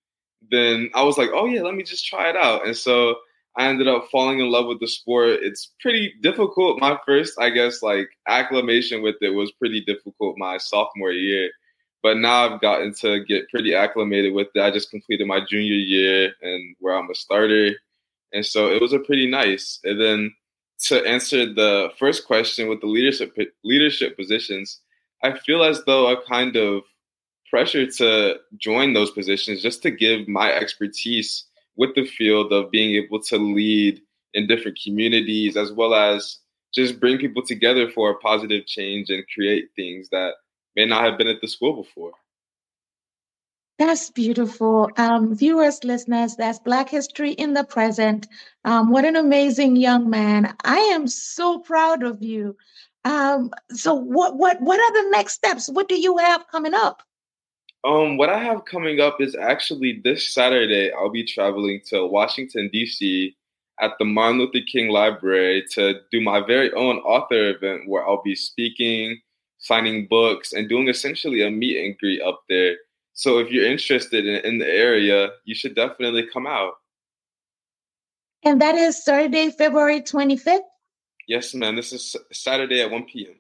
then 0.51 0.91
I 0.95 1.03
was 1.03 1.19
like, 1.19 1.31
oh 1.33 1.47
yeah, 1.47 1.63
let 1.63 1.75
me 1.75 1.83
just 1.83 2.07
try 2.07 2.29
it 2.31 2.37
out. 2.37 2.67
And 2.67 2.77
so 2.77 3.17
I 3.57 3.67
ended 3.67 3.89
up 3.89 4.09
falling 4.11 4.39
in 4.41 4.51
love 4.51 4.67
with 4.67 4.81
the 4.81 4.87
sport. 4.87 5.41
It's 5.43 5.73
pretty 5.81 6.15
difficult. 6.21 6.81
My 6.81 6.99
first, 7.05 7.35
I 7.41 7.51
guess, 7.51 7.83
like 7.83 8.09
acclimation 8.29 9.03
with 9.03 9.17
it 9.21 9.31
was 9.31 9.53
pretty 9.53 9.83
difficult 9.85 10.39
my 10.39 10.57
sophomore 10.59 11.13
year. 11.13 11.51
But 12.03 12.17
now 12.17 12.55
I've 12.55 12.61
gotten 12.61 12.95
to 13.01 13.25
get 13.25 13.49
pretty 13.51 13.75
acclimated 13.75 14.33
with 14.33 14.49
it. 14.55 14.63
I 14.63 14.71
just 14.71 14.91
completed 14.91 15.27
my 15.27 15.41
junior 15.41 15.75
year 15.75 16.33
and 16.41 16.77
where 16.81 16.95
I'm 16.95 17.11
a 17.11 17.15
starter. 17.15 17.73
And 18.33 18.45
so 18.45 18.71
it 18.71 18.81
was 18.81 18.93
a 18.93 18.99
pretty 18.99 19.31
nice. 19.31 19.81
And 19.85 20.01
then 20.01 20.33
to 20.87 21.05
answer 21.05 21.53
the 21.53 21.91
first 21.99 22.27
question 22.27 22.69
with 22.69 22.81
the 22.81 22.87
leadership 22.87 23.37
leadership 23.65 24.17
positions, 24.17 24.81
I 25.23 25.39
feel 25.39 25.63
as 25.63 25.83
though 25.85 26.09
a 26.09 26.25
kind 26.25 26.57
of 26.57 26.85
pressure 27.51 27.87
to 27.87 28.37
join 28.57 28.95
those 28.95 29.11
positions 29.11 29.63
just 29.63 29.83
to 29.83 29.91
give 29.91 30.29
my 30.29 30.53
expertise 30.53 31.45
with 31.77 31.95
the 31.95 32.07
field 32.07 32.53
of 32.53 32.71
being 32.71 32.95
able 33.03 33.21
to 33.21 33.37
lead 33.37 34.01
in 34.35 34.47
different 34.47 34.79
communities 34.83 35.57
as 35.57 35.73
well 35.73 35.95
as 35.95 36.39
just 36.73 37.01
bring 37.01 37.19
people 37.19 37.45
together 37.45 37.91
for 37.91 38.11
a 38.11 38.19
positive 38.19 38.65
change 38.67 39.11
and 39.11 39.25
create 39.35 39.69
things 39.75 40.09
that 40.11 40.35
may 40.77 40.87
not 40.87 41.05
have 41.05 41.19
been 41.19 41.29
at 41.29 41.41
the 41.41 41.49
school 41.49 41.83
before. 41.83 42.13
That's 43.79 44.11
beautiful. 44.11 44.91
Um, 44.99 45.35
viewers, 45.35 45.83
listeners, 45.85 46.37
that's 46.37 46.59
Black 46.59 46.91
History 46.91 47.33
in 47.33 47.55
the 47.55 47.65
Present. 47.65 48.29
Um, 48.67 48.91
what 48.91 49.07
an 49.07 49.17
amazing 49.17 49.77
young 49.77 50.11
man. 50.11 50.55
I 50.65 50.77
am 50.77 51.09
so 51.09 51.61
proud 51.61 52.03
of 52.03 52.23
you. 52.23 52.57
Um, 53.07 53.51
so 53.71 53.95
what 53.95 54.37
what 54.37 54.61
what 54.61 54.79
are 54.79 55.03
the 55.03 55.11
next 55.11 55.33
steps? 55.33 55.71
What 55.71 55.89
do 55.89 55.99
you 55.99 56.19
have 56.19 56.47
coming 56.49 56.75
up? 56.75 57.03
Um, 57.83 58.19
what 58.19 58.29
I 58.29 58.39
have 58.45 58.67
coming 58.67 59.01
up 59.01 59.21
is 59.21 59.35
actually 59.35 60.03
this 60.05 60.35
Saturday, 60.35 60.93
I'll 60.93 61.09
be 61.09 61.25
traveling 61.25 61.81
to 61.87 62.07
Washington, 62.07 62.69
DC 62.75 63.35
at 63.81 63.93
the 63.99 64.05
Martin 64.05 64.41
Luther 64.41 64.61
King 64.71 64.91
Library 64.91 65.65
to 65.73 65.95
do 66.13 66.21
my 66.21 66.45
very 66.47 66.71
own 66.75 66.99
author 66.99 67.49
event 67.49 67.89
where 67.89 68.07
I'll 68.07 68.23
be 68.23 68.35
speaking, 68.35 69.19
signing 69.61 70.07
books, 70.09 70.53
and 70.53 70.69
doing 70.69 70.89
essentially 70.89 71.43
a 71.43 71.51
meet 71.51 71.85
and 71.85 71.97
greet 71.99 72.21
up 72.21 72.43
there 72.49 72.77
so 73.21 73.39
if 73.39 73.51
you're 73.51 73.67
interested 73.67 74.27
in, 74.27 74.37
in 74.47 74.59
the 74.59 74.67
area, 74.67 75.29
you 75.45 75.55
should 75.55 75.75
definitely 75.75 76.27
come 76.33 76.47
out. 76.47 76.73
And 78.43 78.61
that 78.63 78.75
is 78.77 79.05
Saturday, 79.05 79.51
February 79.51 80.01
25th? 80.01 80.61
Yes, 81.29 81.55
ma'am. 81.55 81.77
This 81.77 81.93
is 81.93 82.17
Saturday 82.33 82.81
at 82.81 82.91
1 82.91 83.05
p.m. 83.05 83.35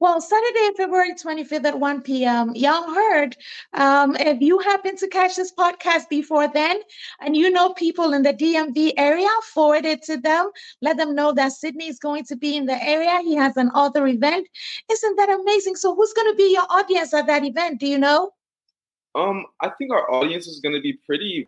Well, 0.00 0.18
Saturday, 0.18 0.70
February 0.78 1.12
25th 1.12 1.66
at 1.66 1.78
1 1.78 2.00
p.m. 2.00 2.54
Y'all 2.54 2.90
heard. 2.94 3.36
Um, 3.74 4.16
if 4.18 4.40
you 4.40 4.58
happen 4.60 4.96
to 4.96 5.06
catch 5.06 5.36
this 5.36 5.52
podcast 5.52 6.08
before 6.08 6.48
then 6.48 6.80
and 7.20 7.36
you 7.36 7.50
know 7.50 7.74
people 7.74 8.14
in 8.14 8.22
the 8.22 8.32
DMV 8.32 8.94
area, 8.96 9.28
forward 9.52 9.84
it 9.84 10.02
to 10.04 10.16
them. 10.16 10.52
Let 10.80 10.96
them 10.96 11.14
know 11.14 11.32
that 11.34 11.52
Sidney 11.52 11.88
is 11.88 11.98
going 11.98 12.24
to 12.24 12.36
be 12.36 12.56
in 12.56 12.64
the 12.64 12.82
area. 12.82 13.20
He 13.20 13.36
has 13.36 13.58
an 13.58 13.68
author 13.72 14.06
event. 14.06 14.48
Isn't 14.90 15.16
that 15.16 15.28
amazing? 15.28 15.76
So, 15.76 15.94
who's 15.94 16.14
going 16.14 16.32
to 16.32 16.36
be 16.36 16.50
your 16.50 16.66
audience 16.70 17.12
at 17.12 17.26
that 17.26 17.44
event? 17.44 17.78
Do 17.78 17.86
you 17.86 17.98
know? 17.98 18.30
Um, 19.14 19.44
I 19.60 19.68
think 19.68 19.92
our 19.92 20.10
audience 20.10 20.46
is 20.46 20.60
going 20.60 20.74
to 20.74 20.80
be 20.80 20.94
pretty, 20.94 21.46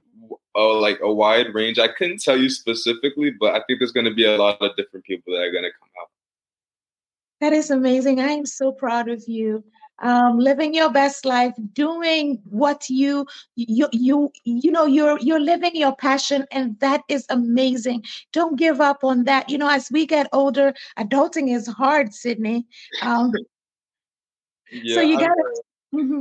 uh, 0.54 0.78
like 0.78 0.98
a 1.00 1.10
wide 1.10 1.54
range. 1.54 1.78
I 1.78 1.88
couldn't 1.88 2.20
tell 2.20 2.36
you 2.36 2.50
specifically, 2.50 3.30
but 3.30 3.54
I 3.54 3.62
think 3.66 3.78
there's 3.78 3.92
going 3.92 4.04
to 4.04 4.14
be 4.14 4.26
a 4.26 4.36
lot 4.36 4.60
of 4.60 4.76
different 4.76 5.06
people 5.06 5.32
that 5.32 5.40
are 5.40 5.52
going 5.52 5.64
to 5.64 5.70
come 5.70 5.88
out. 6.02 6.11
That 7.42 7.52
is 7.52 7.70
amazing. 7.70 8.20
I 8.20 8.28
am 8.28 8.46
so 8.46 8.70
proud 8.70 9.08
of 9.08 9.24
you. 9.26 9.64
Um, 10.00 10.38
living 10.38 10.74
your 10.74 10.92
best 10.92 11.24
life, 11.24 11.54
doing 11.72 12.40
what 12.44 12.88
you 12.88 13.26
you 13.56 13.88
you 13.92 14.30
you 14.44 14.70
know 14.70 14.86
you're 14.86 15.18
you're 15.18 15.40
living 15.40 15.74
your 15.74 15.96
passion, 15.96 16.46
and 16.52 16.78
that 16.78 17.02
is 17.08 17.26
amazing. 17.30 18.04
Don't 18.32 18.56
give 18.56 18.80
up 18.80 19.02
on 19.02 19.24
that. 19.24 19.50
You 19.50 19.58
know, 19.58 19.68
as 19.68 19.88
we 19.90 20.06
get 20.06 20.28
older, 20.32 20.72
adulting 20.96 21.52
is 21.52 21.66
hard, 21.66 22.14
Sidney. 22.14 22.64
Um, 23.02 23.32
yeah, 24.70 24.94
so 24.94 25.00
you 25.00 25.18
gotta. 25.18 25.44
Mm-hmm. 25.92 26.20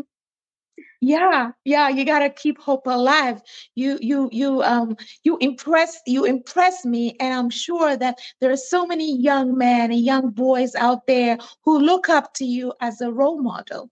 Yeah, 1.03 1.51
yeah, 1.65 1.89
you 1.89 2.05
gotta 2.05 2.29
keep 2.29 2.59
hope 2.59 2.85
alive. 2.85 3.41
You 3.73 3.97
you 4.01 4.29
you 4.31 4.61
um 4.61 4.95
you 5.23 5.37
impress 5.41 5.99
you 6.05 6.25
impress 6.25 6.85
me, 6.85 7.15
and 7.19 7.33
I'm 7.33 7.49
sure 7.49 7.97
that 7.97 8.19
there 8.39 8.51
are 8.51 8.57
so 8.57 8.85
many 8.85 9.17
young 9.17 9.57
men 9.57 9.91
and 9.91 9.99
young 9.99 10.29
boys 10.29 10.75
out 10.75 11.07
there 11.07 11.39
who 11.63 11.79
look 11.79 12.07
up 12.07 12.35
to 12.35 12.45
you 12.45 12.73
as 12.81 13.01
a 13.01 13.11
role 13.11 13.41
model. 13.41 13.89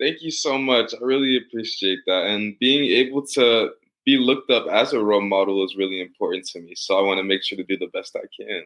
Thank 0.00 0.22
you 0.22 0.30
so 0.30 0.56
much. 0.56 0.94
I 0.94 1.04
really 1.04 1.36
appreciate 1.36 2.00
that. 2.06 2.26
And 2.26 2.58
being 2.58 2.84
able 2.84 3.26
to 3.34 3.70
be 4.06 4.16
looked 4.16 4.50
up 4.50 4.66
as 4.72 4.94
a 4.94 5.04
role 5.04 5.20
model 5.20 5.62
is 5.62 5.76
really 5.76 6.00
important 6.00 6.46
to 6.46 6.60
me. 6.60 6.74
So 6.74 6.98
I 6.98 7.02
want 7.02 7.18
to 7.18 7.24
make 7.24 7.44
sure 7.44 7.56
to 7.58 7.64
do 7.64 7.76
the 7.76 7.88
best 7.88 8.16
I 8.16 8.24
can. 8.34 8.64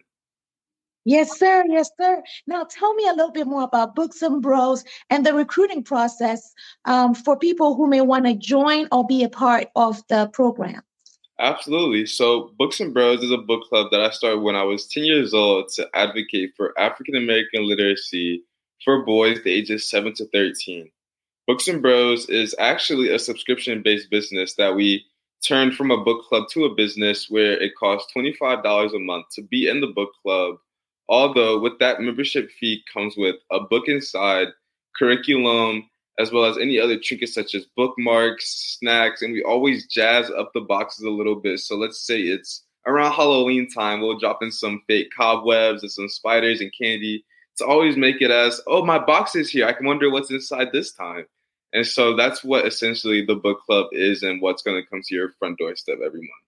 Yes, 1.04 1.38
sir. 1.38 1.64
Yes, 1.68 1.90
sir. 2.00 2.22
Now, 2.46 2.64
tell 2.64 2.92
me 2.94 3.06
a 3.08 3.12
little 3.12 3.30
bit 3.30 3.46
more 3.46 3.62
about 3.62 3.94
Books 3.94 4.20
and 4.22 4.42
Bros 4.42 4.84
and 5.10 5.24
the 5.24 5.32
recruiting 5.32 5.82
process 5.82 6.52
um, 6.84 7.14
for 7.14 7.38
people 7.38 7.74
who 7.76 7.86
may 7.86 8.00
want 8.00 8.26
to 8.26 8.34
join 8.34 8.88
or 8.92 9.06
be 9.06 9.24
a 9.24 9.28
part 9.28 9.68
of 9.74 10.06
the 10.08 10.28
program. 10.32 10.82
Absolutely. 11.40 12.04
So, 12.04 12.50
Books 12.58 12.80
and 12.80 12.92
Bros 12.92 13.22
is 13.22 13.30
a 13.30 13.38
book 13.38 13.62
club 13.68 13.88
that 13.92 14.00
I 14.00 14.10
started 14.10 14.40
when 14.40 14.56
I 14.56 14.64
was 14.64 14.86
10 14.88 15.04
years 15.04 15.32
old 15.32 15.68
to 15.74 15.88
advocate 15.94 16.52
for 16.56 16.78
African 16.78 17.16
American 17.16 17.66
literacy 17.66 18.42
for 18.84 19.04
boys 19.04 19.38
the 19.44 19.52
ages 19.52 19.88
7 19.88 20.12
to 20.14 20.26
13. 20.26 20.90
Books 21.46 21.68
and 21.68 21.80
Bros 21.80 22.28
is 22.28 22.54
actually 22.58 23.08
a 23.08 23.18
subscription 23.18 23.82
based 23.82 24.10
business 24.10 24.54
that 24.54 24.74
we 24.74 25.04
turned 25.46 25.74
from 25.74 25.90
a 25.90 26.04
book 26.04 26.24
club 26.28 26.44
to 26.50 26.64
a 26.64 26.74
business 26.74 27.30
where 27.30 27.52
it 27.52 27.72
costs 27.78 28.12
$25 28.14 28.94
a 28.94 28.98
month 28.98 29.26
to 29.32 29.42
be 29.42 29.68
in 29.68 29.80
the 29.80 29.86
book 29.86 30.10
club 30.22 30.56
Although 31.08 31.60
with 31.60 31.78
that 31.78 32.00
membership 32.00 32.50
fee 32.50 32.82
comes 32.92 33.14
with 33.16 33.36
a 33.50 33.60
book 33.60 33.88
inside, 33.88 34.48
curriculum, 34.96 35.88
as 36.18 36.32
well 36.32 36.44
as 36.44 36.58
any 36.58 36.78
other 36.78 36.98
trinkets 36.98 37.34
such 37.34 37.54
as 37.54 37.66
bookmarks, 37.76 38.76
snacks, 38.78 39.22
and 39.22 39.32
we 39.32 39.42
always 39.42 39.86
jazz 39.86 40.30
up 40.30 40.50
the 40.52 40.60
boxes 40.60 41.04
a 41.04 41.10
little 41.10 41.36
bit. 41.36 41.60
So 41.60 41.76
let's 41.76 42.04
say 42.04 42.20
it's 42.22 42.64
around 42.86 43.12
Halloween 43.12 43.70
time, 43.70 44.00
we'll 44.00 44.18
drop 44.18 44.42
in 44.42 44.50
some 44.50 44.82
fake 44.86 45.10
cobwebs 45.16 45.82
and 45.82 45.92
some 45.92 46.08
spiders 46.08 46.60
and 46.60 46.72
candy 46.78 47.24
to 47.58 47.66
always 47.66 47.96
make 47.96 48.20
it 48.20 48.30
as, 48.30 48.60
oh, 48.66 48.84
my 48.84 48.98
box 48.98 49.34
is 49.34 49.50
here. 49.50 49.66
I 49.66 49.72
can 49.72 49.86
wonder 49.86 50.10
what's 50.10 50.30
inside 50.30 50.68
this 50.72 50.92
time. 50.92 51.26
And 51.72 51.86
so 51.86 52.16
that's 52.16 52.42
what 52.42 52.66
essentially 52.66 53.24
the 53.24 53.34
book 53.34 53.60
club 53.64 53.88
is 53.92 54.22
and 54.22 54.40
what's 54.40 54.62
going 54.62 54.82
to 54.82 54.88
come 54.88 55.02
to 55.04 55.14
your 55.14 55.34
front 55.38 55.58
doorstep 55.58 55.98
every 56.04 56.20
month. 56.20 56.47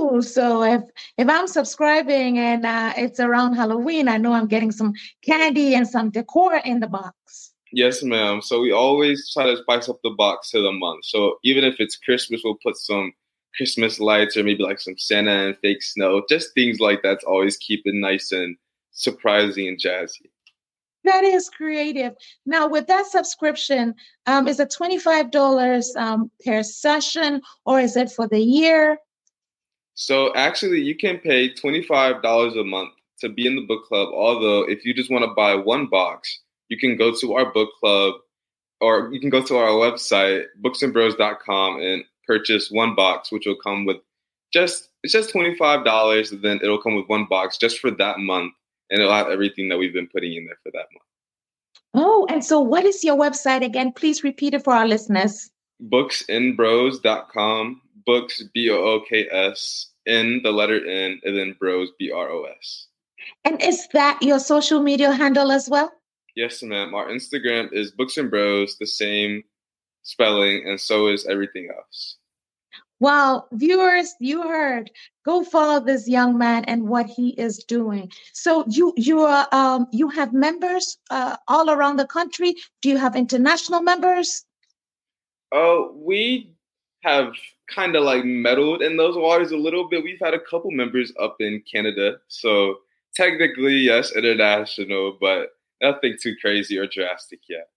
Oh, 0.00 0.20
so 0.20 0.62
if 0.62 0.82
if 1.16 1.28
I'm 1.28 1.48
subscribing 1.48 2.38
and 2.38 2.64
uh, 2.64 2.92
it's 2.96 3.18
around 3.18 3.54
Halloween, 3.54 4.06
I 4.06 4.16
know 4.16 4.32
I'm 4.32 4.46
getting 4.46 4.70
some 4.70 4.92
candy 5.22 5.74
and 5.74 5.88
some 5.88 6.10
decor 6.10 6.60
in 6.64 6.78
the 6.78 6.86
box. 6.86 7.52
Yes, 7.72 8.04
ma'am. 8.04 8.40
So 8.40 8.60
we 8.60 8.70
always 8.70 9.28
try 9.32 9.46
to 9.46 9.56
spice 9.56 9.88
up 9.88 9.98
the 10.04 10.10
box 10.10 10.52
to 10.52 10.62
the 10.62 10.70
month. 10.70 11.04
So 11.04 11.38
even 11.42 11.64
if 11.64 11.80
it's 11.80 11.96
Christmas, 11.96 12.42
we'll 12.44 12.62
put 12.62 12.76
some 12.76 13.12
Christmas 13.56 13.98
lights 13.98 14.36
or 14.36 14.44
maybe 14.44 14.62
like 14.62 14.78
some 14.78 14.96
Santa 14.96 15.48
and 15.48 15.58
fake 15.58 15.82
snow, 15.82 16.22
just 16.28 16.54
things 16.54 16.78
like 16.78 17.02
that. 17.02 17.18
To 17.20 17.26
always 17.26 17.56
keep 17.56 17.82
it 17.84 17.94
nice 17.94 18.30
and 18.30 18.56
surprising 18.92 19.66
and 19.66 19.80
jazzy. 19.80 20.30
That 21.02 21.24
is 21.24 21.50
creative. 21.50 22.14
Now, 22.46 22.68
with 22.68 22.86
that 22.86 23.06
subscription, 23.06 23.96
um, 24.26 24.46
is 24.46 24.60
it 24.60 24.70
twenty 24.70 24.98
five 25.00 25.32
dollars 25.32 25.92
um, 25.96 26.30
per 26.44 26.62
session, 26.62 27.42
or 27.66 27.80
is 27.80 27.96
it 27.96 28.12
for 28.12 28.28
the 28.28 28.38
year? 28.38 28.98
So 29.98 30.32
actually, 30.36 30.80
you 30.80 30.94
can 30.94 31.18
pay 31.18 31.52
$25 31.52 32.60
a 32.60 32.64
month 32.64 32.92
to 33.18 33.28
be 33.28 33.48
in 33.48 33.56
the 33.56 33.66
book 33.66 33.84
club. 33.86 34.10
Although, 34.14 34.62
if 34.62 34.84
you 34.84 34.94
just 34.94 35.10
want 35.10 35.24
to 35.24 35.34
buy 35.34 35.56
one 35.56 35.86
box, 35.86 36.38
you 36.68 36.78
can 36.78 36.96
go 36.96 37.12
to 37.12 37.34
our 37.34 37.52
book 37.52 37.70
club 37.80 38.14
or 38.80 39.10
you 39.12 39.18
can 39.18 39.28
go 39.28 39.42
to 39.42 39.56
our 39.56 39.70
website, 39.70 40.44
booksandbros.com, 40.62 41.80
and 41.80 42.04
purchase 42.28 42.70
one 42.70 42.94
box, 42.94 43.32
which 43.32 43.44
will 43.44 43.56
come 43.56 43.86
with 43.86 43.96
just 44.52 44.88
it's 45.02 45.12
just 45.12 45.34
$25 45.34 46.30
and 46.30 46.42
then 46.42 46.60
it'll 46.62 46.80
come 46.80 46.94
with 46.94 47.08
one 47.08 47.26
box 47.28 47.58
just 47.58 47.80
for 47.80 47.90
that 47.90 48.20
month 48.20 48.52
and 48.90 49.00
it'll 49.00 49.12
have 49.12 49.26
everything 49.26 49.68
that 49.68 49.78
we've 49.78 49.92
been 49.92 50.08
putting 50.08 50.32
in 50.34 50.46
there 50.46 50.58
for 50.62 50.70
that 50.74 50.86
month. 50.92 51.02
Oh, 51.94 52.24
and 52.30 52.44
so 52.44 52.60
what 52.60 52.84
is 52.84 53.02
your 53.02 53.16
website 53.16 53.64
again? 53.64 53.92
Please 53.92 54.22
repeat 54.22 54.54
it 54.54 54.62
for 54.62 54.74
our 54.74 54.86
listeners. 54.86 55.50
Booksnbros.com. 55.82 57.80
Books, 58.08 58.42
B 58.54 58.70
O 58.70 58.76
O 58.76 59.00
K 59.06 59.28
S, 59.30 59.90
in 60.06 60.40
the 60.42 60.50
letter 60.50 60.80
N, 60.88 61.20
and 61.24 61.36
then 61.36 61.54
bros, 61.60 61.90
B 61.98 62.10
R 62.10 62.30
O 62.30 62.44
S. 62.44 62.86
And 63.44 63.62
is 63.62 63.86
that 63.92 64.18
your 64.22 64.38
social 64.38 64.80
media 64.80 65.12
handle 65.12 65.52
as 65.52 65.68
well? 65.68 65.92
Yes, 66.34 66.62
ma'am. 66.62 66.94
Our 66.94 67.08
Instagram 67.08 67.70
is 67.70 67.90
Books 67.90 68.16
and 68.16 68.30
Bros, 68.30 68.78
the 68.78 68.86
same 68.86 69.42
spelling, 70.04 70.66
and 70.66 70.80
so 70.80 71.08
is 71.08 71.26
everything 71.26 71.68
else. 71.76 72.16
Well, 72.98 73.46
viewers, 73.52 74.14
you 74.20 74.40
heard. 74.40 74.90
Go 75.26 75.44
follow 75.44 75.78
this 75.78 76.08
young 76.08 76.38
man 76.38 76.64
and 76.64 76.88
what 76.88 77.06
he 77.06 77.30
is 77.30 77.58
doing. 77.58 78.10
So 78.32 78.64
you 78.68 78.94
you 78.96 79.20
are 79.20 79.46
um, 79.52 79.86
you 79.92 80.08
have 80.08 80.32
members 80.32 80.96
uh, 81.10 81.36
all 81.46 81.68
around 81.68 81.96
the 81.96 82.06
country. 82.06 82.54
Do 82.80 82.88
you 82.88 82.96
have 82.96 83.14
international 83.14 83.82
members? 83.82 84.46
Oh, 85.52 85.92
we 85.94 86.54
have 87.02 87.34
kind 87.74 87.96
of 87.96 88.04
like 88.04 88.24
meddled 88.24 88.82
in 88.82 88.96
those 88.96 89.16
waters 89.16 89.52
a 89.52 89.56
little 89.56 89.88
bit. 89.88 90.02
We've 90.02 90.20
had 90.20 90.34
a 90.34 90.40
couple 90.40 90.70
members 90.70 91.12
up 91.20 91.36
in 91.40 91.62
Canada, 91.70 92.18
so 92.28 92.76
technically 93.14 93.76
yes, 93.76 94.16
international, 94.16 95.18
but 95.20 95.50
nothing 95.82 96.16
too 96.20 96.34
crazy 96.40 96.78
or 96.78 96.86
drastic 96.86 97.40
yet. 97.48 97.68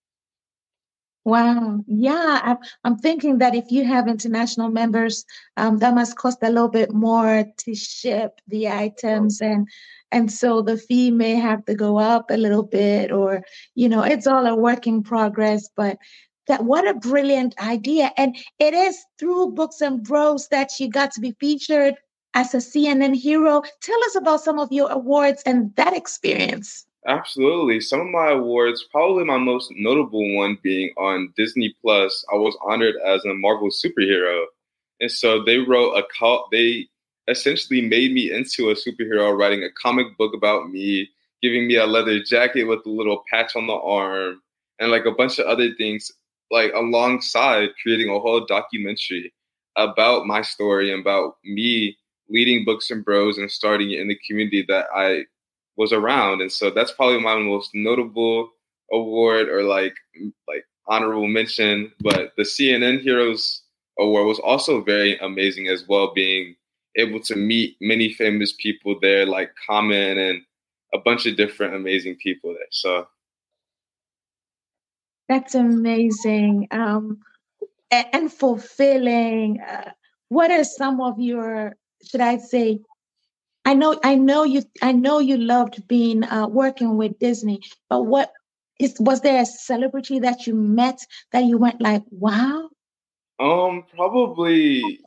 Wow. 1.23 1.83
Yeah. 1.85 2.41
I'm, 2.43 2.57
I'm 2.83 2.97
thinking 2.97 3.37
that 3.39 3.53
if 3.53 3.71
you 3.71 3.85
have 3.85 4.07
international 4.07 4.69
members, 4.69 5.23
um, 5.55 5.77
that 5.77 5.93
must 5.93 6.17
cost 6.17 6.39
a 6.41 6.49
little 6.49 6.67
bit 6.67 6.91
more 6.91 7.45
to 7.57 7.75
ship 7.75 8.41
the 8.47 8.69
items 8.69 9.39
and 9.39 9.67
and 10.11 10.31
so 10.31 10.61
the 10.61 10.77
fee 10.77 11.09
may 11.09 11.35
have 11.35 11.63
to 11.65 11.75
go 11.75 11.97
up 11.97 12.29
a 12.29 12.37
little 12.37 12.63
bit 12.63 13.11
or 13.11 13.43
you 13.75 13.87
know 13.87 14.01
it's 14.01 14.27
all 14.27 14.45
a 14.45 14.55
work 14.55 14.85
in 14.87 15.03
progress 15.03 15.69
but 15.75 15.97
that 16.47 16.65
what 16.65 16.87
a 16.87 16.93
brilliant 16.93 17.53
idea 17.59 18.11
and 18.17 18.35
it 18.59 18.73
is 18.73 18.97
through 19.19 19.51
books 19.51 19.81
and 19.81 20.03
bros 20.03 20.47
that 20.49 20.79
you 20.79 20.89
got 20.89 21.11
to 21.11 21.21
be 21.21 21.35
featured 21.39 21.95
as 22.33 22.53
a 22.53 22.57
cnn 22.57 23.15
hero 23.15 23.61
tell 23.81 24.03
us 24.05 24.15
about 24.15 24.41
some 24.41 24.59
of 24.59 24.71
your 24.71 24.89
awards 24.91 25.41
and 25.45 25.75
that 25.75 25.95
experience 25.95 26.85
Absolutely. 27.07 27.81
Some 27.81 27.99
of 28.01 28.07
my 28.07 28.29
awards, 28.29 28.85
probably 28.91 29.23
my 29.23 29.37
most 29.37 29.73
notable 29.75 30.35
one 30.35 30.59
being 30.61 30.91
on 30.97 31.33
Disney 31.35 31.75
Plus, 31.81 32.23
I 32.31 32.35
was 32.35 32.55
honored 32.63 32.95
as 33.03 33.25
a 33.25 33.33
Marvel 33.33 33.69
superhero. 33.69 34.45
And 34.99 35.11
so 35.11 35.43
they 35.43 35.57
wrote 35.57 35.93
a 35.93 36.03
call, 36.03 36.47
they 36.51 36.87
essentially 37.27 37.81
made 37.81 38.13
me 38.13 38.31
into 38.31 38.69
a 38.69 38.75
superhero, 38.75 39.35
writing 39.35 39.63
a 39.63 39.71
comic 39.71 40.15
book 40.17 40.35
about 40.35 40.69
me, 40.69 41.09
giving 41.41 41.67
me 41.67 41.75
a 41.75 41.87
leather 41.87 42.21
jacket 42.21 42.65
with 42.65 42.85
a 42.85 42.89
little 42.89 43.23
patch 43.31 43.55
on 43.55 43.65
the 43.65 43.73
arm, 43.73 44.39
and 44.77 44.91
like 44.91 45.05
a 45.05 45.11
bunch 45.11 45.39
of 45.39 45.47
other 45.47 45.73
things, 45.73 46.11
like 46.51 46.73
alongside 46.73 47.69
creating 47.81 48.09
a 48.09 48.19
whole 48.19 48.45
documentary 48.45 49.33
about 49.77 50.27
my 50.27 50.41
story 50.41 50.91
and 50.91 51.01
about 51.01 51.37
me 51.45 51.97
leading 52.29 52.65
Books 52.65 52.91
and 52.91 53.03
Bros 53.03 53.37
and 53.37 53.49
starting 53.49 53.91
in 53.91 54.07
the 54.07 54.19
community 54.27 54.65
that 54.67 54.87
I 54.95 55.25
was 55.77 55.93
around, 55.93 56.41
and 56.41 56.51
so 56.51 56.69
that's 56.69 56.91
probably 56.91 57.19
my 57.19 57.37
most 57.37 57.71
notable 57.73 58.49
award 58.91 59.49
or 59.49 59.63
like 59.63 59.95
like 60.47 60.65
honorable 60.87 61.27
mention. 61.27 61.91
But 62.01 62.33
the 62.37 62.43
CNN 62.43 63.01
Heroes 63.01 63.63
Award 63.99 64.27
was 64.27 64.39
also 64.39 64.81
very 64.81 65.17
amazing 65.19 65.67
as 65.67 65.87
well, 65.87 66.13
being 66.13 66.55
able 66.97 67.21
to 67.21 67.35
meet 67.35 67.77
many 67.79 68.13
famous 68.13 68.53
people 68.53 68.99
there, 69.01 69.25
like 69.25 69.51
Common 69.67 70.17
and 70.17 70.41
a 70.93 70.97
bunch 70.97 71.25
of 71.25 71.37
different 71.37 71.75
amazing 71.75 72.15
people 72.21 72.53
there. 72.53 72.67
So 72.71 73.07
that's 75.31 75.55
amazing 75.55 76.67
um, 76.71 77.19
and 77.89 78.31
fulfilling. 78.31 79.61
Uh, 79.61 79.91
what 80.27 80.51
are 80.51 80.63
some 80.63 80.99
of 80.99 81.19
your, 81.19 81.75
should 82.03 82.21
I 82.21 82.37
say, 82.37 82.79
I 83.63 83.73
know, 83.73 83.97
I 84.03 84.15
know 84.15 84.43
you, 84.43 84.63
I 84.81 84.91
know 84.91 85.19
you 85.19 85.37
loved 85.37 85.87
being 85.87 86.23
uh, 86.25 86.47
working 86.47 86.97
with 86.97 87.17
Disney, 87.19 87.61
but 87.89 88.03
what 88.03 88.31
is 88.79 88.97
was 88.99 89.21
there 89.21 89.41
a 89.41 89.45
celebrity 89.45 90.19
that 90.19 90.47
you 90.47 90.55
met 90.55 90.99
that 91.31 91.45
you 91.45 91.57
went 91.57 91.79
like, 91.79 92.03
wow? 92.09 92.69
Um, 93.39 93.85
probably 93.95 94.99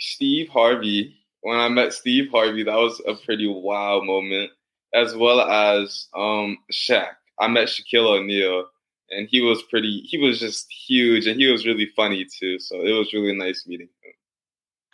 Steve 0.00 0.48
Harvey. 0.48 1.16
When 1.42 1.58
I 1.58 1.68
met 1.68 1.92
Steve 1.92 2.30
Harvey, 2.30 2.64
that 2.64 2.74
was 2.74 3.00
a 3.06 3.14
pretty 3.14 3.46
wow 3.46 4.00
moment, 4.02 4.50
as 4.92 5.14
well 5.14 5.40
as 5.40 6.08
um 6.14 6.58
Shaq. 6.72 7.10
I 7.38 7.48
met 7.48 7.68
Shaquille 7.68 8.18
O'Neal, 8.18 8.66
and 9.16 9.28
he 9.30 9.40
was 9.40 9.62
pretty. 9.64 10.00
He 10.00 10.18
was 10.18 10.40
just 10.40 10.70
huge, 10.72 11.26
and 11.26 11.40
he 11.40 11.50
was 11.50 11.66
really 11.66 11.90
funny 11.94 12.24
too. 12.24 12.58
So 12.58 12.82
it 12.82 12.92
was 12.92 13.12
really 13.12 13.34
nice 13.34 13.66
meeting 13.66 13.88
him. 14.02 14.12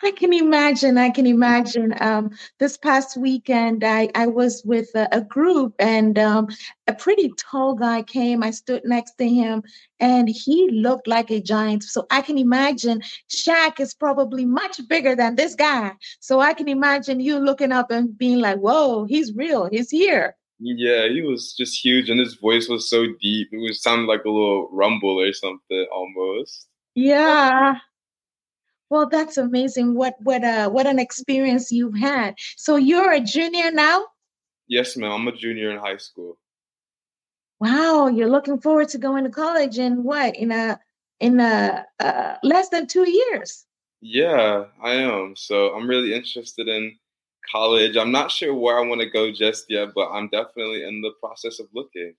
I 0.01 0.11
can 0.11 0.31
imagine. 0.31 0.97
I 0.97 1.09
can 1.09 1.27
imagine. 1.27 1.93
Um, 1.99 2.31
this 2.57 2.77
past 2.77 3.17
weekend, 3.17 3.83
I, 3.83 4.09
I 4.15 4.27
was 4.27 4.63
with 4.63 4.89
a, 4.95 5.09
a 5.11 5.21
group, 5.21 5.75
and 5.77 6.17
um, 6.17 6.47
a 6.87 6.93
pretty 6.93 7.33
tall 7.37 7.75
guy 7.75 8.03
came. 8.03 8.41
I 8.41 8.51
stood 8.51 8.81
next 8.85 9.15
to 9.17 9.27
him, 9.27 9.61
and 9.99 10.29
he 10.29 10.69
looked 10.71 11.07
like 11.07 11.31
a 11.31 11.41
giant. 11.41 11.83
So 11.83 12.07
I 12.11 12.21
can 12.21 12.37
imagine 12.37 13.01
Shaq 13.29 13.81
is 13.81 13.93
probably 13.93 14.45
much 14.45 14.79
bigger 14.87 15.15
than 15.15 15.35
this 15.35 15.55
guy. 15.55 15.91
So 16.21 16.39
I 16.39 16.53
can 16.53 16.69
imagine 16.69 17.19
you 17.19 17.37
looking 17.37 17.73
up 17.73 17.91
and 17.91 18.17
being 18.17 18.39
like, 18.39 18.59
"Whoa, 18.59 19.03
he's 19.03 19.33
real. 19.33 19.67
He's 19.69 19.89
here." 19.89 20.37
Yeah, 20.59 21.07
he 21.07 21.21
was 21.21 21.53
just 21.53 21.83
huge, 21.83 22.09
and 22.09 22.19
his 22.19 22.35
voice 22.35 22.67
was 22.67 22.89
so 22.89 23.05
deep. 23.21 23.49
It 23.51 23.57
was 23.57 23.81
sounded 23.81 24.07
like 24.07 24.25
a 24.25 24.29
little 24.29 24.69
rumble 24.71 25.19
or 25.19 25.31
something 25.31 25.87
almost. 25.91 26.67
Yeah. 26.95 27.77
Well, 28.89 29.07
that's 29.07 29.37
amazing. 29.37 29.95
What 29.95 30.15
what 30.19 30.43
uh 30.43 30.69
what 30.69 30.87
an 30.87 30.99
experience 30.99 31.71
you've 31.71 31.97
had. 31.97 32.35
So 32.57 32.75
you're 32.75 33.13
a 33.13 33.21
junior 33.21 33.71
now? 33.71 34.05
Yes, 34.67 34.97
ma'am. 34.97 35.11
I'm 35.11 35.27
a 35.27 35.31
junior 35.31 35.71
in 35.71 35.77
high 35.77 35.97
school. 35.97 36.37
Wow, 37.59 38.07
you're 38.07 38.29
looking 38.29 38.59
forward 38.59 38.89
to 38.89 38.97
going 38.97 39.25
to 39.25 39.29
college 39.29 39.77
in 39.77 40.03
what? 40.03 40.35
In 40.35 40.51
a 40.51 40.79
in 41.19 41.39
a 41.39 41.85
uh, 41.99 42.35
less 42.43 42.69
than 42.69 42.87
2 42.87 43.09
years. 43.09 43.65
Yeah, 44.01 44.65
I 44.81 44.93
am. 44.93 45.35
So 45.35 45.73
I'm 45.73 45.87
really 45.87 46.13
interested 46.13 46.67
in 46.67 46.97
college. 47.51 47.97
I'm 47.97 48.11
not 48.11 48.31
sure 48.31 48.53
where 48.53 48.77
I 48.77 48.87
want 48.87 49.01
to 49.01 49.09
go 49.09 49.31
just 49.31 49.65
yet, 49.69 49.89
but 49.95 50.09
I'm 50.09 50.29
definitely 50.29 50.83
in 50.83 51.01
the 51.01 51.11
process 51.19 51.59
of 51.59 51.67
looking. 51.73 52.13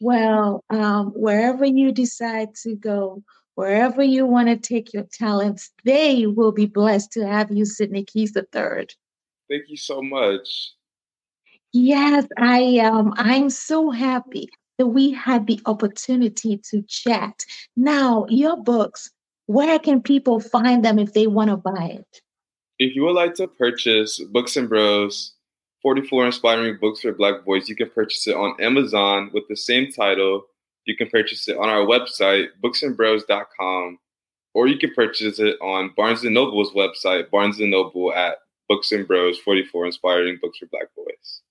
Well, 0.00 0.64
um, 0.70 1.10
wherever 1.10 1.64
you 1.64 1.92
decide 1.92 2.54
to 2.62 2.76
go, 2.76 3.22
wherever 3.56 4.02
you 4.02 4.26
want 4.26 4.48
to 4.48 4.56
take 4.56 4.92
your 4.92 5.06
talents, 5.12 5.72
they 5.84 6.26
will 6.26 6.52
be 6.52 6.66
blessed 6.66 7.12
to 7.12 7.26
have 7.26 7.50
you, 7.50 7.64
Sidney 7.64 8.04
Keys 8.04 8.36
III. 8.36 8.86
Thank 9.50 9.68
you 9.68 9.76
so 9.76 10.00
much. 10.00 10.74
Yes, 11.72 12.26
I 12.38 12.78
um 12.78 13.12
I'm 13.16 13.50
so 13.50 13.90
happy 13.90 14.48
that 14.78 14.86
we 14.86 15.10
had 15.10 15.46
the 15.46 15.60
opportunity 15.66 16.60
to 16.70 16.82
chat. 16.82 17.44
Now, 17.76 18.26
your 18.28 18.56
books, 18.56 19.10
where 19.46 19.78
can 19.78 20.00
people 20.00 20.40
find 20.40 20.84
them 20.84 20.98
if 20.98 21.12
they 21.12 21.26
want 21.26 21.50
to 21.50 21.56
buy 21.56 21.98
it? 21.98 22.22
If 22.78 22.94
you 22.94 23.02
would 23.04 23.14
like 23.14 23.34
to 23.34 23.48
purchase 23.48 24.20
Books 24.32 24.56
and 24.56 24.68
Bros 24.68 25.34
44 25.82 26.26
Inspiring 26.26 26.78
Books 26.80 27.00
for 27.00 27.12
Black 27.12 27.44
Boys, 27.44 27.68
you 27.68 27.76
can 27.76 27.90
purchase 27.90 28.26
it 28.26 28.36
on 28.36 28.60
Amazon 28.60 29.30
with 29.32 29.44
the 29.48 29.56
same 29.56 29.92
title 29.92 30.44
you 30.88 30.96
can 30.96 31.10
purchase 31.10 31.46
it 31.48 31.58
on 31.58 31.68
our 31.68 31.84
website, 31.84 32.46
booksandbros.com, 32.64 33.98
or 34.54 34.68
you 34.68 34.78
can 34.78 34.92
purchase 34.94 35.38
it 35.38 35.56
on 35.60 35.92
Barnes 35.94 36.22
& 36.22 36.24
Noble's 36.24 36.72
website, 36.72 37.30
Barnes 37.30 37.58
& 37.58 37.60
Noble 37.60 38.12
at 38.14 38.38
Books 38.68 38.90
and 38.90 39.06
Bros 39.06 39.38
44 39.38 39.86
Inspiring 39.86 40.38
Books 40.40 40.58
for 40.58 40.66
Black 40.66 40.88
Boys. 40.96 41.42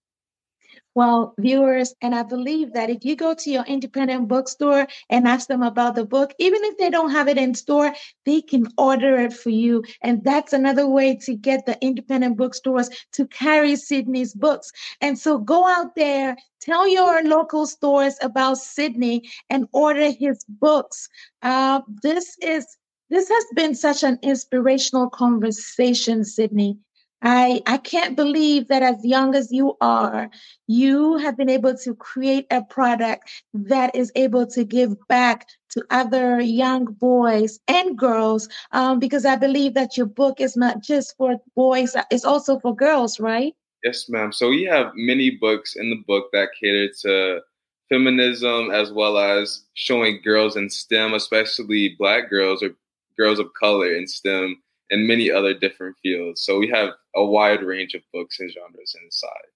Well, 0.98 1.36
viewers, 1.40 1.94
and 2.02 2.16
I 2.16 2.24
believe 2.24 2.74
that 2.74 2.90
if 2.90 3.06
you 3.06 3.16
go 3.16 3.36
to 3.36 3.52
your 3.52 3.64
independent 3.66 4.28
bookstore 4.28 4.88
and 5.12 5.28
ask 5.28 5.48
them 5.48 5.62
about 5.62 5.94
the 5.94 6.06
book, 6.06 6.34
even 6.40 6.64
if 6.64 6.78
they 6.80 6.90
don't 6.90 7.12
have 7.12 7.28
it 7.28 7.38
in 7.38 7.54
store, 7.54 7.94
they 8.26 8.42
can 8.42 8.66
order 8.80 9.16
it 9.20 9.32
for 9.32 9.52
you. 9.52 9.84
And 10.02 10.24
that's 10.24 10.54
another 10.54 10.88
way 10.88 11.16
to 11.18 11.36
get 11.36 11.68
the 11.68 11.78
independent 11.82 12.36
bookstores 12.38 12.90
to 13.14 13.28
carry 13.28 13.76
Sidney's 13.76 14.34
books. 14.34 14.72
And 15.00 15.20
so 15.20 15.38
go 15.38 15.68
out 15.68 15.96
there, 15.96 16.36
tell 16.62 16.88
your 16.88 17.24
local 17.24 17.68
stores 17.68 18.16
about 18.24 18.58
Sidney 18.58 19.30
and 19.52 19.68
order 19.74 20.10
his 20.10 20.44
books. 20.50 21.08
Uh, 21.44 21.82
this 22.02 22.36
is 22.42 22.66
this 23.12 23.30
has 23.30 23.46
been 23.56 23.76
such 23.76 24.04
an 24.04 24.18
inspirational 24.24 25.12
conversation, 25.12 26.26
Sidney. 26.26 26.80
I, 27.22 27.62
I 27.66 27.78
can't 27.78 28.16
believe 28.16 28.68
that 28.68 28.84
as 28.84 29.04
young 29.04 29.34
as 29.34 29.52
you 29.52 29.76
are, 29.82 30.30
you 30.68 31.18
have 31.18 31.36
been 31.36 31.50
able 31.50 31.76
to 31.78 31.96
create 31.96 32.46
a 32.52 32.62
product 32.62 33.44
that 33.54 33.96
is 33.96 34.12
able 34.16 34.46
to 34.48 34.64
give 34.64 34.96
back 35.08 35.48
to 35.70 35.84
other 35.90 36.40
young 36.40 36.86
boys 36.86 37.60
and 37.68 37.98
girls. 37.98 38.48
Um, 38.72 39.00
because 39.00 39.26
I 39.26 39.36
believe 39.36 39.74
that 39.74 39.98
your 39.98 40.06
book 40.06 40.40
is 40.40 40.56
not 40.56 40.82
just 40.82 41.18
for 41.18 41.38
boys, 41.56 41.96
it's 42.12 42.26
also 42.26 42.60
for 42.60 42.76
girls, 42.76 43.20
right? 43.20 43.54
Yes, 43.84 44.08
ma'am. 44.10 44.32
So 44.32 44.50
we 44.50 44.64
have 44.66 44.92
many 44.96 45.32
books 45.32 45.76
in 45.76 45.90
the 45.90 46.04
book 46.08 46.30
that 46.34 46.50
cater 46.60 46.90
to 47.02 47.42
feminism 47.90 48.70
as 48.72 48.92
well 48.92 49.18
as 49.18 49.64
showing 49.74 50.22
girls 50.24 50.56
in 50.56 50.70
STEM, 50.70 51.14
especially 51.14 51.96
black 51.98 52.30
girls 52.30 52.62
or 52.62 52.72
girls 53.18 53.40
of 53.40 53.54
color 53.60 53.96
in 53.96 54.08
STEM 54.08 54.62
and 54.90 55.08
many 55.08 55.32
other 55.32 55.54
different 55.54 55.96
fields. 56.02 56.42
So 56.42 56.58
we 56.58 56.68
have 56.70 56.90
a 57.16 57.26
wide 57.26 57.62
range 57.62 57.94
of 57.94 58.02
books 58.14 58.40
and 58.40 58.52
genres 58.52 58.96
inside. 59.04 59.50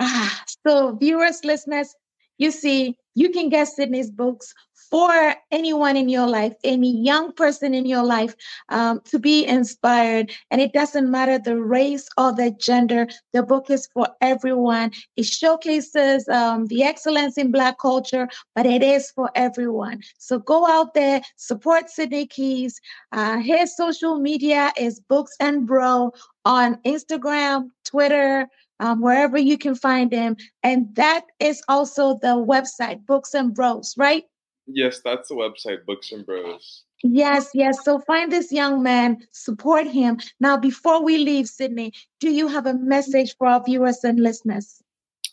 Ah, 0.00 0.44
so 0.66 0.96
viewers, 0.96 1.44
listeners, 1.44 1.94
you 2.38 2.50
see, 2.50 2.96
you 3.14 3.30
can 3.30 3.48
get 3.48 3.68
Sidney's 3.68 4.10
books 4.10 4.52
for 4.90 5.34
anyone 5.50 5.96
in 5.96 6.08
your 6.08 6.26
life, 6.26 6.54
any 6.64 6.96
young 6.96 7.32
person 7.32 7.74
in 7.74 7.86
your 7.86 8.04
life, 8.04 8.34
um, 8.68 9.00
to 9.06 9.18
be 9.18 9.44
inspired. 9.46 10.32
And 10.50 10.60
it 10.60 10.72
doesn't 10.72 11.10
matter 11.10 11.38
the 11.38 11.60
race 11.60 12.08
or 12.16 12.32
the 12.32 12.50
gender, 12.60 13.06
the 13.32 13.42
book 13.42 13.70
is 13.70 13.88
for 13.92 14.08
everyone. 14.20 14.92
It 15.16 15.26
showcases 15.26 16.28
um, 16.28 16.66
the 16.66 16.82
excellence 16.82 17.38
in 17.38 17.50
Black 17.50 17.78
culture, 17.78 18.28
but 18.54 18.66
it 18.66 18.82
is 18.82 19.10
for 19.10 19.30
everyone. 19.34 20.00
So 20.18 20.38
go 20.38 20.66
out 20.66 20.94
there, 20.94 21.22
support 21.36 21.90
Sidney 21.90 22.26
Keys. 22.26 22.80
Uh, 23.12 23.38
his 23.38 23.76
social 23.76 24.18
media 24.20 24.72
is 24.78 25.00
Books 25.00 25.34
and 25.40 25.66
Bro 25.66 26.12
on 26.44 26.76
Instagram, 26.84 27.70
Twitter, 27.84 28.48
um, 28.80 29.00
wherever 29.00 29.38
you 29.38 29.56
can 29.56 29.74
find 29.74 30.12
him. 30.12 30.36
And 30.62 30.94
that 30.96 31.24
is 31.40 31.62
also 31.68 32.18
the 32.20 32.36
website, 32.36 33.06
Books 33.06 33.34
and 33.34 33.54
Bros, 33.54 33.94
right? 33.96 34.24
Yes, 34.66 35.00
that's 35.04 35.28
the 35.28 35.34
website, 35.34 35.84
Books 35.84 36.12
and 36.12 36.24
Bros. 36.24 36.84
Yes, 37.02 37.50
yes. 37.52 37.84
So 37.84 37.98
find 38.00 38.32
this 38.32 38.50
young 38.50 38.82
man, 38.82 39.26
support 39.30 39.86
him. 39.86 40.18
Now, 40.40 40.56
before 40.56 41.04
we 41.04 41.18
leave, 41.18 41.48
Sidney, 41.48 41.92
do 42.18 42.30
you 42.30 42.48
have 42.48 42.64
a 42.66 42.74
message 42.74 43.36
for 43.36 43.46
our 43.46 43.62
viewers 43.62 44.04
and 44.04 44.20
listeners? 44.20 44.82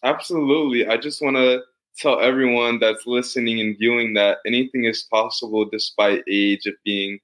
Absolutely. 0.03 0.87
I 0.87 0.97
just 0.97 1.21
want 1.21 1.37
to 1.37 1.61
tell 1.97 2.19
everyone 2.19 2.79
that's 2.79 3.07
listening 3.07 3.61
and 3.61 3.77
viewing 3.77 4.13
that 4.15 4.39
anything 4.45 4.85
is 4.85 5.03
possible 5.03 5.63
despite 5.63 6.23
age 6.27 6.65
of 6.65 6.73
being 6.83 7.19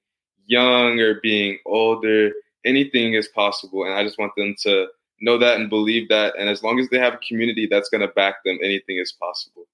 young 0.46 0.98
or 1.00 1.20
being 1.20 1.58
older. 1.66 2.32
Anything 2.64 3.14
is 3.14 3.28
possible. 3.28 3.84
And 3.84 3.94
I 3.94 4.02
just 4.02 4.18
want 4.18 4.32
them 4.36 4.54
to 4.62 4.86
know 5.20 5.36
that 5.36 5.60
and 5.60 5.68
believe 5.68 6.08
that. 6.08 6.34
And 6.38 6.48
as 6.48 6.62
long 6.62 6.78
as 6.78 6.88
they 6.88 6.98
have 6.98 7.14
a 7.14 7.20
community 7.28 7.66
that's 7.70 7.90
going 7.90 8.00
to 8.00 8.08
back 8.08 8.36
them, 8.44 8.58
anything 8.62 8.96
is 8.96 9.12
possible. 9.12 9.66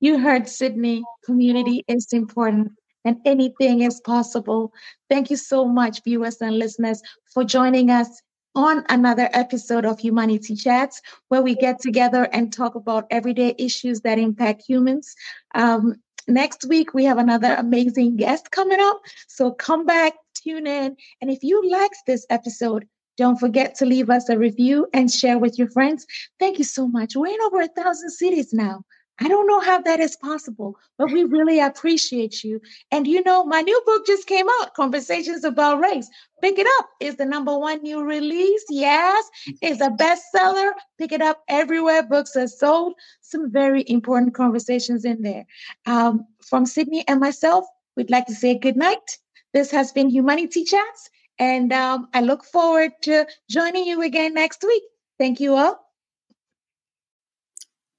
You 0.00 0.18
heard 0.18 0.48
Sidney, 0.48 1.02
community 1.24 1.84
is 1.88 2.12
important 2.12 2.72
and 3.04 3.16
anything 3.24 3.80
is 3.80 4.00
possible. 4.00 4.72
Thank 5.08 5.30
you 5.30 5.36
so 5.36 5.64
much, 5.64 6.02
viewers 6.04 6.40
and 6.42 6.58
listeners, 6.58 7.00
for 7.32 7.44
joining 7.44 7.90
us 7.90 8.20
on 8.54 8.84
another 8.88 9.28
episode 9.32 9.84
of 9.84 9.98
Humanity 9.98 10.56
Chats, 10.56 11.00
where 11.28 11.42
we 11.42 11.54
get 11.54 11.80
together 11.80 12.24
and 12.32 12.52
talk 12.52 12.74
about 12.74 13.06
everyday 13.10 13.54
issues 13.58 14.00
that 14.00 14.18
impact 14.18 14.64
humans. 14.66 15.14
Um, 15.54 15.96
next 16.26 16.66
week, 16.68 16.92
we 16.94 17.04
have 17.04 17.18
another 17.18 17.54
amazing 17.54 18.16
guest 18.16 18.50
coming 18.50 18.80
up. 18.80 19.00
So 19.28 19.52
come 19.52 19.86
back, 19.86 20.14
tune 20.34 20.66
in. 20.66 20.96
And 21.20 21.30
if 21.30 21.42
you 21.42 21.70
liked 21.70 21.98
this 22.06 22.26
episode, 22.28 22.86
don't 23.16 23.38
forget 23.38 23.74
to 23.76 23.86
leave 23.86 24.10
us 24.10 24.28
a 24.28 24.38
review 24.38 24.88
and 24.92 25.10
share 25.10 25.38
with 25.38 25.58
your 25.58 25.68
friends. 25.70 26.06
Thank 26.38 26.58
you 26.58 26.64
so 26.64 26.86
much. 26.86 27.14
We're 27.14 27.32
in 27.34 27.40
over 27.42 27.60
a 27.60 27.68
thousand 27.68 28.10
cities 28.10 28.52
now. 28.52 28.84
I 29.20 29.28
don't 29.28 29.46
know 29.46 29.60
how 29.60 29.80
that 29.80 30.00
is 30.00 30.16
possible, 30.16 30.76
but 30.98 31.10
we 31.10 31.24
really 31.24 31.58
appreciate 31.58 32.44
you. 32.44 32.60
And 32.90 33.06
you 33.06 33.22
know, 33.22 33.44
my 33.44 33.62
new 33.62 33.80
book 33.86 34.06
just 34.06 34.26
came 34.26 34.46
out, 34.60 34.74
Conversations 34.74 35.42
About 35.42 35.80
Race. 35.80 36.08
Pick 36.42 36.58
it 36.58 36.66
up. 36.78 36.88
It's 37.00 37.16
the 37.16 37.24
number 37.24 37.58
one 37.58 37.82
new 37.82 38.02
release. 38.02 38.64
Yes, 38.68 39.24
it's 39.62 39.80
a 39.80 39.88
bestseller. 39.88 40.72
Pick 40.98 41.12
it 41.12 41.22
up 41.22 41.42
everywhere 41.48 42.02
books 42.02 42.36
are 42.36 42.46
sold. 42.46 42.94
Some 43.22 43.50
very 43.50 43.84
important 43.86 44.34
conversations 44.34 45.06
in 45.06 45.22
there. 45.22 45.46
Um, 45.86 46.26
from 46.42 46.66
Sidney 46.66 47.04
and 47.08 47.18
myself, 47.18 47.64
we'd 47.96 48.10
like 48.10 48.26
to 48.26 48.34
say 48.34 48.58
good 48.58 48.76
night. 48.76 49.18
This 49.54 49.70
has 49.70 49.92
been 49.92 50.10
Humanity 50.10 50.64
Chats, 50.64 51.08
and 51.38 51.72
um, 51.72 52.08
I 52.12 52.20
look 52.20 52.44
forward 52.44 52.92
to 53.02 53.26
joining 53.48 53.86
you 53.86 54.02
again 54.02 54.34
next 54.34 54.62
week. 54.62 54.82
Thank 55.18 55.40
you 55.40 55.54
all. 55.54 55.85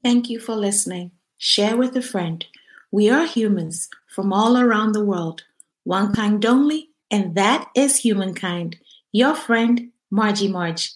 Thank 0.07 0.29
you 0.29 0.39
for 0.39 0.55
listening. 0.55 1.11
Share 1.37 1.75
with 1.75 1.93
a 1.97 2.01
friend. 2.01 2.45
We 2.91 3.09
are 3.09 3.25
humans 3.25 3.89
from 4.07 4.31
all 4.31 4.57
around 4.57 4.93
the 4.93 5.03
world, 5.03 5.43
one 5.83 6.13
kind 6.13 6.45
only, 6.45 6.91
and 7.11 7.35
that 7.35 7.67
is 7.75 7.97
humankind. 7.97 8.77
Your 9.11 9.35
friend, 9.35 9.89
Margie 10.09 10.47
Marge. 10.47 10.93